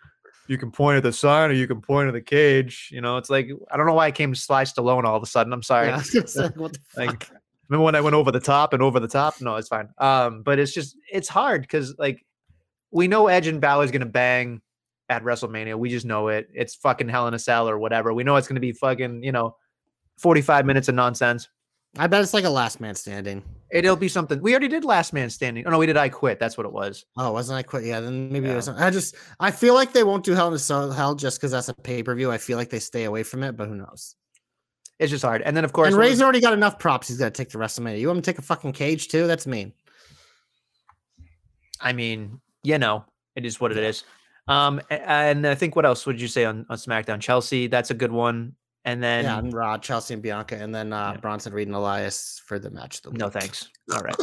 [0.46, 2.90] you can point at the sign or you can point at the cage.
[2.92, 5.22] You know, it's like I don't know why I came to Sly Stallone all of
[5.22, 5.52] a sudden.
[5.52, 5.88] I'm sorry.
[5.88, 7.40] Yeah, gonna what the Like, fuck?
[7.68, 9.40] Remember when I went over the top and over the top?
[9.40, 9.88] No, it's fine.
[9.98, 12.24] Um, but it's just it's hard because like
[12.90, 14.60] we know Edge and Balor is gonna bang
[15.08, 15.78] at WrestleMania.
[15.78, 16.48] We just know it.
[16.52, 18.12] It's fucking Hell in a Cell or whatever.
[18.12, 19.56] We know it's gonna be fucking you know,
[20.18, 21.48] forty five minutes of nonsense.
[21.98, 23.42] I bet it's like a last man standing.
[23.74, 24.40] It'll be something.
[24.40, 25.66] We already did Last Man Standing.
[25.66, 26.38] Oh no, we did I Quit.
[26.38, 27.04] That's what it was.
[27.16, 27.84] Oh, wasn't I quit?
[27.84, 28.78] Yeah, then maybe it wasn't.
[28.78, 31.50] I just I feel like they won't do Hell in a Cell Hell just because
[31.50, 32.30] that's a pay per view.
[32.30, 34.14] I feel like they stay away from it, but who knows?
[35.00, 35.42] It's just hard.
[35.42, 37.08] And then of course, and Ray's already got enough props.
[37.08, 37.98] He's got to take the WrestleMania.
[37.98, 39.26] You want him to take a fucking cage too?
[39.26, 39.72] That's mean.
[41.80, 44.04] I mean, you know, it is what it is.
[44.46, 47.20] Um, and I think what else would you say on, on SmackDown?
[47.20, 48.54] Chelsea, that's a good one.
[48.84, 51.20] And then yeah, and Raw, Chelsea, and Bianca, and then uh, Yeah.
[51.20, 53.00] Bronson Reed and Elias for the match.
[53.00, 53.68] The no thanks.
[53.94, 54.14] All right.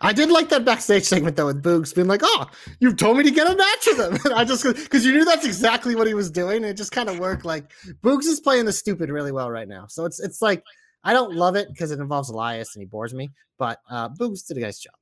[0.00, 2.46] I did like that backstage segment though with Boogs being like, "Oh,
[2.78, 5.24] you told me to get a match with him." And I just because you knew
[5.24, 6.58] that's exactly what he was doing.
[6.58, 7.44] And it just kind of worked.
[7.44, 7.70] Like
[8.02, 9.86] Boogs is playing the stupid really well right now.
[9.88, 10.62] So it's it's like
[11.04, 13.30] I don't love it because it involves Elias and he bores me.
[13.58, 14.94] But uh, Boogs did a nice job.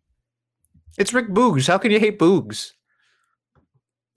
[0.98, 1.66] It's Rick Boogs.
[1.68, 2.72] How can you hate Boogs?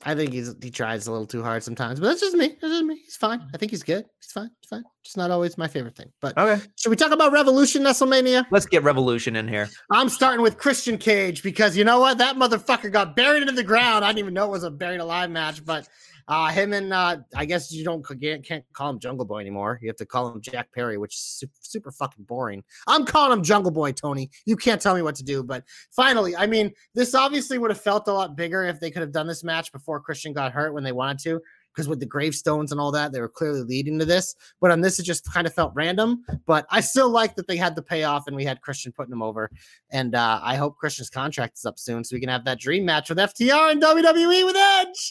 [0.05, 2.47] I think he's he tries a little too hard sometimes, but that's just me.
[2.61, 3.01] That's just me.
[3.03, 3.41] He's fine.
[3.53, 4.05] I think he's good.
[4.21, 4.49] He's fine.
[4.61, 4.83] He's fine.
[5.03, 6.09] Just not always my favorite thing.
[6.21, 6.61] But Okay.
[6.77, 8.45] should we talk about Revolution WrestleMania?
[8.49, 9.67] Let's get Revolution in here.
[9.91, 12.17] I'm starting with Christian Cage because you know what?
[12.17, 14.05] That motherfucker got buried into the ground.
[14.05, 15.87] I didn't even know it was a buried alive match, but
[16.30, 19.80] uh, him and uh, I guess you don't can't, call him Jungle Boy anymore.
[19.82, 22.63] You have to call him Jack Perry, which is super, super fucking boring.
[22.88, 24.30] I'm calling him Jungle Boy, Tony.
[24.45, 25.41] You can't tell me what to do.
[25.41, 29.01] But finally, I mean, this obviously would have felt a lot bigger if they could
[29.01, 31.41] have done this match before Christian got hurt when they wanted to.
[31.73, 34.36] Because with the gravestones and all that, they were clearly leading to this.
[34.59, 36.23] But on this, it just kind of felt random.
[36.45, 39.21] But I still like that they had the payoff and we had Christian putting him
[39.21, 39.49] over.
[39.91, 42.86] And uh, I hope Christian's contract is up soon so we can have that dream
[42.86, 45.09] match with FTR and WWE with Edge.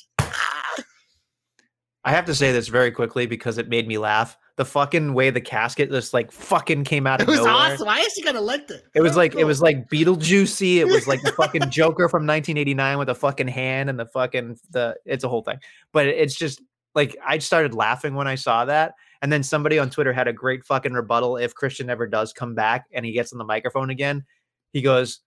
[2.04, 4.38] I have to say this very quickly because it made me laugh.
[4.56, 7.36] the fucking way the casket just like fucking came out of nowhere.
[7.36, 7.72] It was nowhere.
[7.74, 7.88] awesome.
[7.88, 8.84] I actually kind of liked it.
[8.94, 10.76] It was like it was like Beetlejuicy.
[10.76, 14.58] It was like the fucking Joker from 1989 with a fucking hand and the fucking
[14.70, 14.96] the.
[15.04, 15.58] It's a whole thing,
[15.92, 16.60] but it's just
[16.94, 20.32] like I started laughing when I saw that, and then somebody on Twitter had a
[20.32, 21.36] great fucking rebuttal.
[21.36, 24.24] If Christian ever does come back and he gets on the microphone again,
[24.72, 25.20] he goes.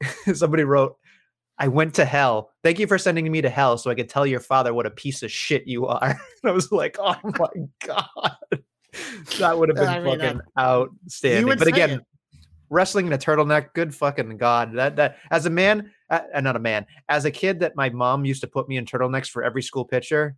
[0.34, 0.96] somebody wrote,
[1.58, 2.50] "I went to hell.
[2.62, 4.90] Thank you for sending me to hell, so I could tell your father what a
[4.90, 7.48] piece of shit you are." And I was like, "Oh my
[7.84, 8.36] god."
[9.38, 11.58] That would have been I mean, fucking uh, outstanding.
[11.58, 12.00] But again, it.
[12.70, 16.58] wrestling in a turtleneck good fucking god that that as a man uh, not a
[16.58, 19.62] man as a kid that my mom used to put me in turtlenecks for every
[19.62, 20.36] school picture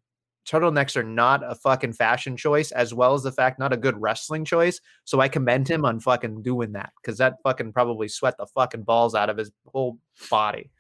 [0.49, 4.01] turtlenecks are not a fucking fashion choice as well as the fact not a good
[4.01, 8.37] wrestling choice so i commend him on fucking doing that because that fucking probably sweat
[8.39, 9.99] the fucking balls out of his whole
[10.31, 10.71] body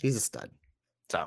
[0.00, 0.50] He's a stud.
[1.08, 1.26] so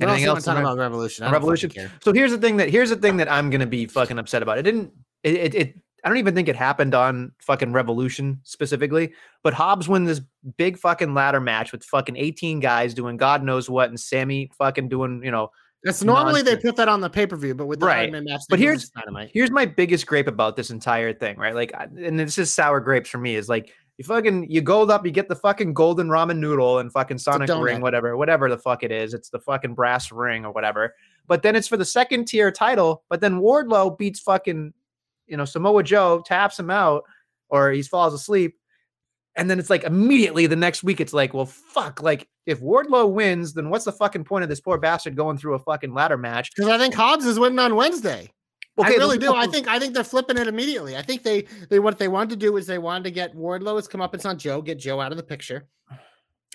[0.00, 1.24] anything else else you in want to talk Re- about Revolution?
[1.24, 1.90] I on don't fucking Revolution?
[2.02, 4.58] So here's the thing that here's the thing that I'm gonna be fucking upset about.
[4.58, 4.92] It didn't.
[5.22, 5.74] It, it, it
[6.04, 9.12] I don't even think it happened on fucking Revolution specifically,
[9.42, 10.20] but Hobbs win this
[10.56, 14.88] big fucking ladder match with fucking 18 guys doing God knows what, and Sammy fucking
[14.88, 15.50] doing you know.
[15.84, 18.00] It's normally they put that on the pay per view, but with the Right.
[18.00, 18.90] Iron Man match, But here's-.
[19.32, 21.54] Here's my biggest grape about this entire thing, right?
[21.54, 23.36] Like, and this is sour grapes for me.
[23.36, 26.92] Is like you fucking you gold up, you get the fucking golden ramen noodle and
[26.92, 29.14] fucking Sonic ring, whatever, whatever the fuck it is.
[29.14, 30.94] It's the fucking brass ring or whatever.
[31.28, 33.04] But then it's for the second tier title.
[33.08, 34.72] But then Wardlow beats fucking,
[35.28, 37.04] you know, Samoa Joe, taps him out,
[37.50, 38.57] or he falls asleep.
[39.38, 42.02] And then it's like immediately the next week, it's like, well, fuck.
[42.02, 45.54] Like, if Wardlow wins, then what's the fucking point of this poor bastard going through
[45.54, 46.50] a fucking ladder match?
[46.54, 48.30] Because I think Hobbs is winning on Wednesday.
[48.80, 49.34] I really do.
[49.34, 50.96] I think I think they're flipping it immediately.
[50.96, 53.88] I think they they what they wanted to do is they wanted to get Wardlow's
[53.88, 54.14] come up.
[54.14, 55.66] It's on Joe, get Joe out of the picture.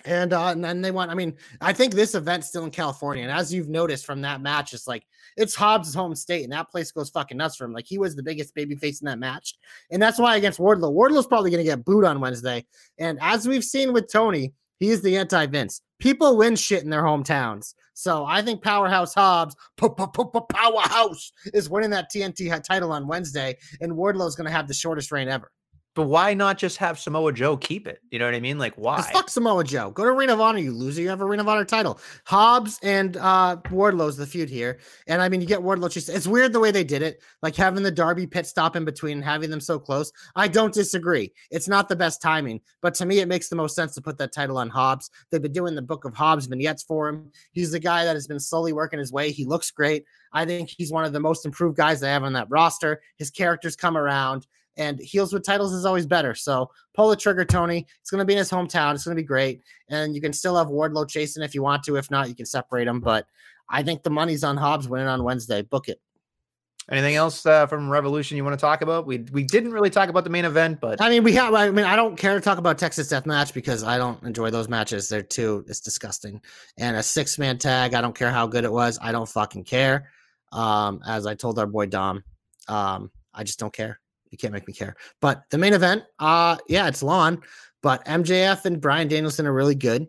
[0.06, 3.22] And uh and then they want, I mean, I think this event's still in California.
[3.22, 6.70] And as you've noticed from that match, it's like it's Hobbs' home state, and that
[6.70, 7.72] place goes fucking nuts for him.
[7.72, 9.54] Like he was the biggest baby face in that match.
[9.90, 12.64] And that's why against Wardlow, Wardlow's probably gonna get booed on Wednesday.
[12.98, 15.80] And as we've seen with Tony, he is the anti-Vince.
[15.98, 17.74] People win shit in their hometowns.
[17.94, 24.34] So I think Powerhouse Hobbs, Powerhouse, is winning that TNT title on Wednesday, and Wardlow's
[24.34, 25.50] going to have the shortest reign ever.
[25.94, 28.00] But why not just have Samoa Joe keep it?
[28.10, 28.58] You know what I mean?
[28.58, 29.00] Like, why?
[29.00, 29.90] Fuck Samoa Joe.
[29.92, 31.00] Go to Ring of Honor, you loser.
[31.00, 32.00] You have a Ring of Honor title.
[32.24, 34.80] Hobbs and uh Wardlow's the feud here.
[35.06, 35.90] And I mean, you get Wardlow.
[35.90, 38.84] Just, it's weird the way they did it, like having the Darby pit stop in
[38.84, 40.10] between, and having them so close.
[40.34, 41.32] I don't disagree.
[41.50, 44.18] It's not the best timing, but to me, it makes the most sense to put
[44.18, 45.10] that title on Hobbs.
[45.30, 47.30] They've been doing the Book of Hobbs vignettes for him.
[47.52, 49.30] He's the guy that has been slowly working his way.
[49.30, 50.04] He looks great.
[50.32, 53.00] I think he's one of the most improved guys they have on that roster.
[53.16, 56.34] His characters come around and heels with titles is always better.
[56.34, 57.86] So pull the trigger, Tony.
[58.00, 58.94] It's going to be in his hometown.
[58.94, 59.62] It's going to be great.
[59.88, 61.96] And you can still have Wardlow chasing if you want to.
[61.96, 63.00] If not, you can separate them.
[63.00, 63.26] But
[63.68, 65.62] I think the money's on Hobbs winning on Wednesday.
[65.62, 66.00] Book it.
[66.90, 69.06] Anything else uh, from Revolution you want to talk about?
[69.06, 71.54] We we didn't really talk about the main event, but I mean, we have.
[71.54, 74.50] I mean, I don't care to talk about Texas Death Match because I don't enjoy
[74.50, 75.08] those matches.
[75.08, 75.64] They're too.
[75.66, 76.42] It's disgusting.
[76.76, 77.94] And a six man tag.
[77.94, 78.98] I don't care how good it was.
[79.00, 80.10] I don't fucking care.
[80.52, 82.22] Um, as I told our boy Dom,
[82.68, 83.98] um, I just don't care.
[84.34, 84.96] You can't make me care.
[85.20, 87.40] But the main event, uh, yeah, it's Lawn,
[87.84, 90.08] but MJF and Bryan Danielson are really good.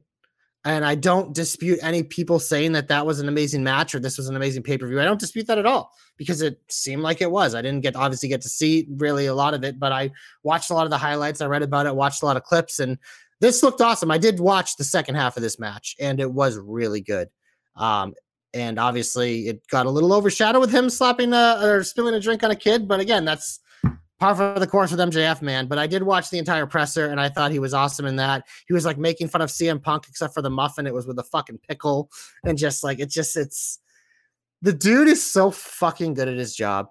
[0.63, 4.17] And I don't dispute any people saying that that was an amazing match or this
[4.17, 4.99] was an amazing pay per view.
[4.99, 7.53] I don't dispute that at all because it seemed like it was.
[7.53, 10.09] I didn't get obviously get to see really a lot of it, but I
[10.41, 11.39] watched a lot of the highlights.
[11.39, 12.97] I read about it, watched a lot of clips, and
[13.41, 14.09] this looked awesome.
[14.09, 17.29] I did watch the second half of this match, and it was really good.
[17.75, 18.15] Um,
[18.55, 22.41] and obviously, it got a little overshadowed with him slapping a, or spilling a drink
[22.41, 22.87] on a kid.
[22.87, 23.59] But again, that's
[24.19, 25.67] par for the course with MJF, man.
[25.67, 28.45] But I did watch the entire presser, and I thought he was awesome in that.
[28.67, 30.87] He was like making fun of CM Punk, except for the muffin.
[30.87, 32.09] It was with a fucking pickle,
[32.43, 33.79] and just like it just it's
[34.61, 36.87] the dude is so fucking good at his job.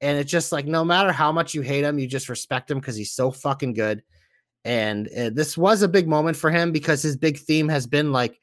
[0.00, 2.80] And it's just like no matter how much you hate him, you just respect him
[2.80, 4.02] because he's so fucking good.
[4.64, 8.12] And uh, this was a big moment for him because his big theme has been
[8.12, 8.40] like,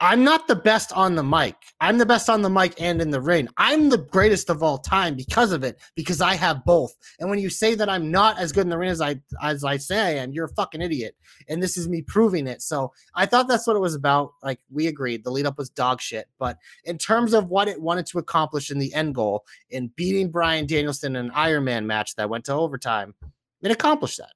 [0.00, 1.54] I'm not the best on the mic.
[1.80, 3.48] I'm the best on the mic and in the ring.
[3.56, 6.94] I'm the greatest of all time because of it, because I have both.
[7.20, 9.64] And when you say that I'm not as good in the ring as I as
[9.64, 11.14] I say I am, you're a fucking idiot.
[11.48, 12.60] And this is me proving it.
[12.60, 14.32] So I thought that's what it was about.
[14.42, 16.26] Like we agreed, the lead up was dog shit.
[16.38, 20.30] But in terms of what it wanted to accomplish in the end goal, in beating
[20.30, 23.14] Bryan Danielson in an Iron Man match that went to overtime,
[23.62, 24.32] it accomplished that.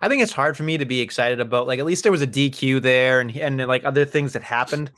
[0.00, 1.66] I think it's hard for me to be excited about.
[1.66, 4.90] Like, at least there was a DQ there, and and like other things that happened.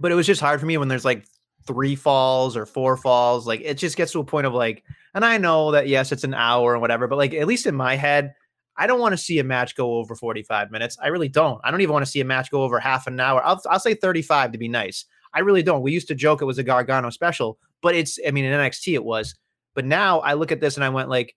[0.00, 1.26] But it was just hard for me when there's like
[1.66, 3.46] three falls or four falls.
[3.46, 4.84] Like, it just gets to a point of like,
[5.14, 7.74] and I know that yes, it's an hour and whatever, but like at least in
[7.74, 8.34] my head.
[8.80, 10.96] I don't want to see a match go over 45 minutes.
[11.02, 11.60] I really don't.
[11.64, 13.44] I don't even want to see a match go over half an hour.
[13.44, 15.04] I'll, I'll say 35 to be nice.
[15.34, 15.82] I really don't.
[15.82, 18.94] We used to joke it was a Gargano special, but it's, I mean, in NXT
[18.94, 19.34] it was,
[19.74, 21.34] But now I look at this and I went like,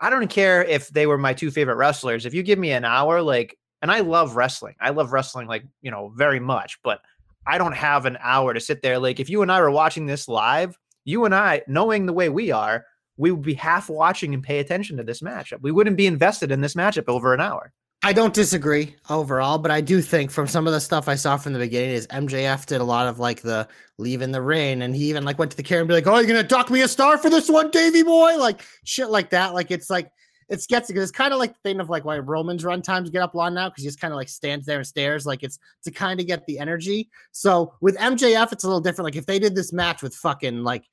[0.00, 2.26] I don't care if they were my two favorite wrestlers.
[2.26, 5.64] If you give me an hour, like, and I love wrestling, I love wrestling like
[5.82, 7.00] you know very much, but
[7.46, 8.98] I don't have an hour to sit there.
[8.98, 12.28] Like, if you and I were watching this live, you and I, knowing the way
[12.28, 12.84] we are,
[13.16, 15.60] we would be half watching and pay attention to this matchup.
[15.62, 17.72] We wouldn't be invested in this matchup over an hour.
[18.02, 21.36] I don't disagree overall, but I do think from some of the stuff I saw
[21.36, 23.66] from the beginning is MJF did a lot of like the
[23.98, 26.06] leave in the rain, and he even like went to the camera and be like,
[26.06, 29.30] "Oh, you're gonna dock me a star for this one, Davy boy," like shit like
[29.30, 29.54] that.
[29.54, 30.10] Like it's like
[30.48, 33.22] it's gets it's kind of like the thing of like why Roman's run times get
[33.22, 35.26] up long now because he just kind of like stands there and stares.
[35.26, 37.10] Like it's to kind of get the energy.
[37.32, 39.06] So with MJF, it's a little different.
[39.06, 40.84] Like if they did this match with fucking like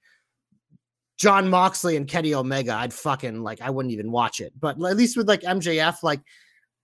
[1.17, 4.53] Jon Moxley and Kenny Omega, I'd fucking like I wouldn't even watch it.
[4.59, 6.21] But at least with like MJF, like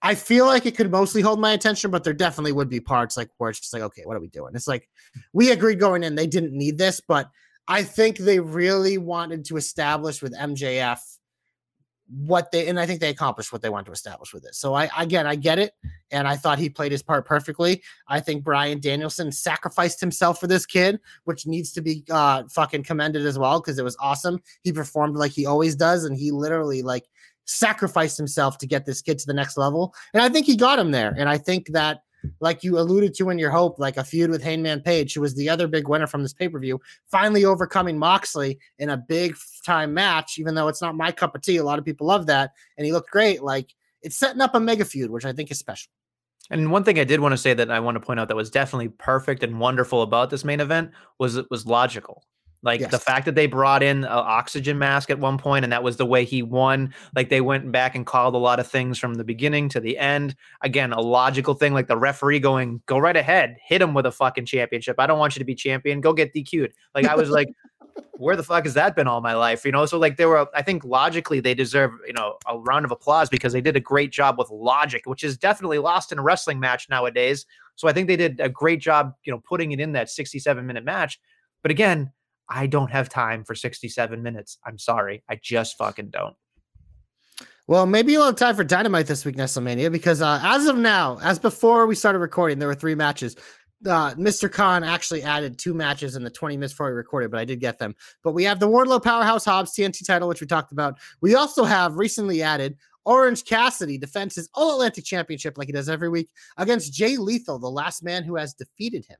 [0.02, 3.18] I feel like it could mostly hold my attention, but there definitely would be parts
[3.18, 4.56] like where it's just like, okay, what are we doing?
[4.56, 4.88] It's like
[5.34, 7.30] we agreed going in, they didn't need this, but
[7.68, 11.00] I think they really wanted to establish with MJF
[12.10, 14.56] what they and I think they accomplished what they wanted to establish with it.
[14.56, 15.74] So I again I get it,
[16.12, 17.84] and I thought he played his part perfectly.
[18.08, 22.84] I think Bryan Danielson sacrificed himself for this kid, which needs to be uh fucking
[22.84, 24.42] commended as well because it was awesome.
[24.64, 27.06] He performed like he always does, and he literally like
[27.50, 29.94] sacrificed himself to get this kid to the next level.
[30.14, 31.14] And I think he got him there.
[31.18, 32.02] And I think that,
[32.42, 35.36] like you alluded to in your hope, like a feud with Hangman Page, who was
[35.36, 36.80] the other big winner from this pay per view,
[37.10, 39.36] finally overcoming Moxley in a big
[39.66, 41.58] time match, even though it's not my cup of tea.
[41.58, 42.52] A lot of people love that.
[42.78, 43.42] And he looked great.
[43.42, 45.90] Like it's setting up a mega feud, which I think is special.
[46.52, 48.36] And one thing I did want to say that I want to point out that
[48.36, 52.24] was definitely perfect and wonderful about this main event was it was logical.
[52.62, 52.92] Like yes.
[52.92, 55.96] the fact that they brought in an oxygen mask at one point, and that was
[55.96, 56.94] the way he won.
[57.16, 59.98] Like they went back and called a lot of things from the beginning to the
[59.98, 60.36] end.
[60.62, 64.12] Again, a logical thing, like the referee going, "Go right ahead, hit him with a
[64.12, 64.98] fucking championship.
[65.00, 66.02] I don't want you to be champion.
[66.02, 67.48] Go get DQ'd." Like I was like,
[68.18, 69.86] "Where the fuck has that been all my life?" You know.
[69.86, 73.30] So like they were, I think logically they deserve you know a round of applause
[73.30, 76.60] because they did a great job with logic, which is definitely lost in a wrestling
[76.60, 77.46] match nowadays.
[77.78, 80.68] So I think they did a great job, you know, putting it in that 67
[80.68, 81.22] minute match.
[81.62, 82.12] But again,
[82.50, 84.58] I don't have time for 67 minutes.
[84.66, 85.24] I'm sorry.
[85.30, 86.36] I just fucking don't.
[87.68, 91.20] Well, maybe you'll have time for Dynamite this week, WrestleMania, because uh, as of now,
[91.22, 93.36] as before we started recording, there were three matches.
[93.86, 94.52] Uh, Mr.
[94.52, 97.60] Khan actually added two matches in the 20 minutes before we recorded, but I did
[97.60, 97.96] get them.
[98.24, 100.98] But we have the Wardlow Powerhouse Hobbs TNT title, which we talked about.
[101.22, 102.76] We also have recently added
[103.06, 107.60] Orange Cassidy defends his All Atlantic Championship like he does every week against Jay Lethal,
[107.60, 109.18] the last man who has defeated him.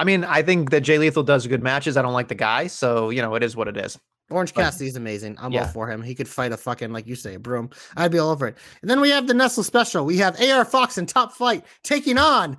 [0.00, 1.98] I mean, I think that Jay Lethal does good matches.
[1.98, 3.98] I don't like the guy, so you know, it is what it is.
[4.30, 5.36] Orange Cassidy is amazing.
[5.38, 5.64] I'm yeah.
[5.64, 6.00] all for him.
[6.00, 7.68] He could fight a fucking, like you say, a broom.
[7.98, 8.56] I'd be all over it.
[8.80, 10.06] And then we have the Nestle special.
[10.06, 12.56] We have AR Fox and Top Flight taking on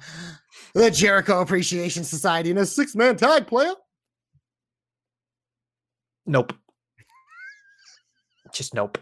[0.75, 3.73] the Jericho Appreciation Society in a six man tag player.
[6.27, 6.53] Nope.
[8.53, 8.99] Just nope.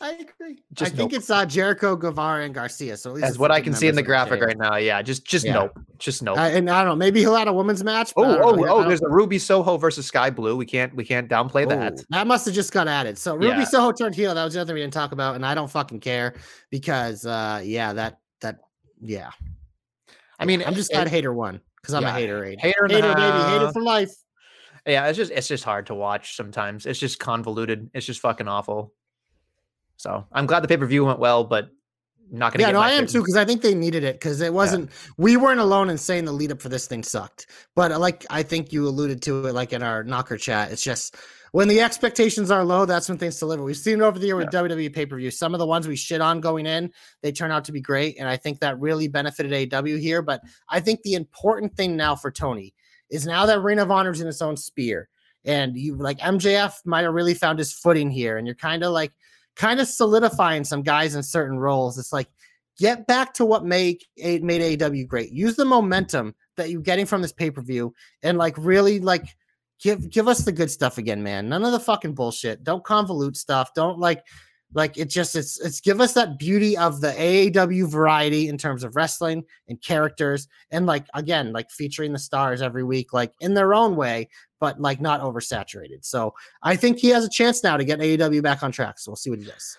[0.00, 0.62] I agree.
[0.72, 2.96] Just I think it's uh, Jericho, Guevara, and Garcia.
[2.96, 4.76] So that's what I can see in the graphic right now.
[4.76, 5.54] Yeah, just just yeah.
[5.54, 6.38] nope, just nope.
[6.38, 6.96] Uh, and I don't know.
[6.96, 8.12] Maybe he'll add a women's match.
[8.16, 8.88] Oh, oh, oh!
[8.88, 10.56] There's a Ruby Soho versus Skye Blue.
[10.56, 12.02] We can't we can't downplay that.
[12.10, 13.18] That must have just got added.
[13.18, 13.64] So Ruby yeah.
[13.64, 14.34] Soho turned heel.
[14.34, 16.34] That was the other thing we didn't talk about, and I don't fucking care
[16.70, 18.58] because uh yeah, that that
[19.00, 19.30] yeah.
[20.38, 22.44] I mean, I'm just glad hater one because I'm yeah, a hater.
[22.44, 24.12] Hater, hater, baby, hater for life.
[24.86, 26.86] Yeah, it's just it's just hard to watch sometimes.
[26.86, 27.90] It's just convoluted.
[27.94, 28.92] It's just fucking awful.
[30.04, 31.70] So I'm glad the pay per view went well, but
[32.30, 32.66] not gonna.
[32.66, 34.90] Yeah, no, I am too because I think they needed it because it wasn't.
[34.90, 35.12] Yeah.
[35.16, 38.26] We weren't alone in saying the lead up for this thing sucked, but uh, like
[38.28, 41.16] I think you alluded to it, like in our knocker chat, it's just
[41.52, 43.64] when the expectations are low, that's when things deliver.
[43.64, 44.60] We've seen it over the year with yeah.
[44.60, 45.30] WWE pay per view.
[45.30, 46.92] Some of the ones we shit on going in,
[47.22, 50.20] they turn out to be great, and I think that really benefited AEW here.
[50.20, 52.74] But I think the important thing now for Tony
[53.08, 55.08] is now that Ring of Honor's in its own sphere,
[55.46, 58.92] and you like MJF might have really found his footing here, and you're kind of
[58.92, 59.12] like
[59.56, 61.98] kind of solidifying some guys in certain roles.
[61.98, 62.28] It's like
[62.78, 65.32] get back to what made made AEW great.
[65.32, 69.26] Use the momentum that you're getting from this pay per view, and like really like
[69.80, 71.48] give give us the good stuff again, man.
[71.48, 72.64] None of the fucking bullshit.
[72.64, 73.74] Don't convolute stuff.
[73.74, 74.24] Don't like
[74.74, 78.84] like it just it's it's give us that beauty of the AEW variety in terms
[78.84, 83.54] of wrestling and characters and like again like featuring the stars every week like in
[83.54, 84.28] their own way
[84.60, 86.04] but like not oversaturated.
[86.04, 88.98] So I think he has a chance now to get AEW back on track.
[88.98, 89.76] So we'll see what he does.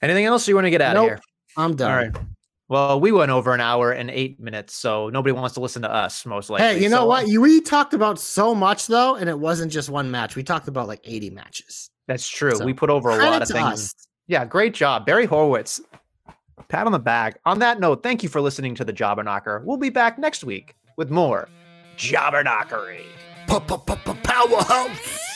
[0.00, 1.20] Anything else you want to get out nope, of here?
[1.56, 1.90] I'm done.
[1.90, 2.26] All right.
[2.68, 5.90] Well, we went over an hour and eight minutes, so nobody wants to listen to
[5.90, 6.66] us, most likely.
[6.66, 7.26] Hey, you know so, what?
[7.26, 10.36] We talked about so much though, and it wasn't just one match.
[10.36, 11.90] We talked about like 80 matches.
[12.06, 12.54] That's true.
[12.54, 13.66] So, we put over a lot of things.
[13.66, 13.94] Us.
[14.28, 15.06] Yeah, great job.
[15.06, 15.80] Barry Horowitz.
[16.68, 17.40] Pat on the back.
[17.46, 19.62] On that note, thank you for listening to the Jobber Knocker.
[19.64, 21.48] We'll be back next week with more
[21.96, 23.06] Jobber Knockery.
[24.22, 25.27] Powerhouse.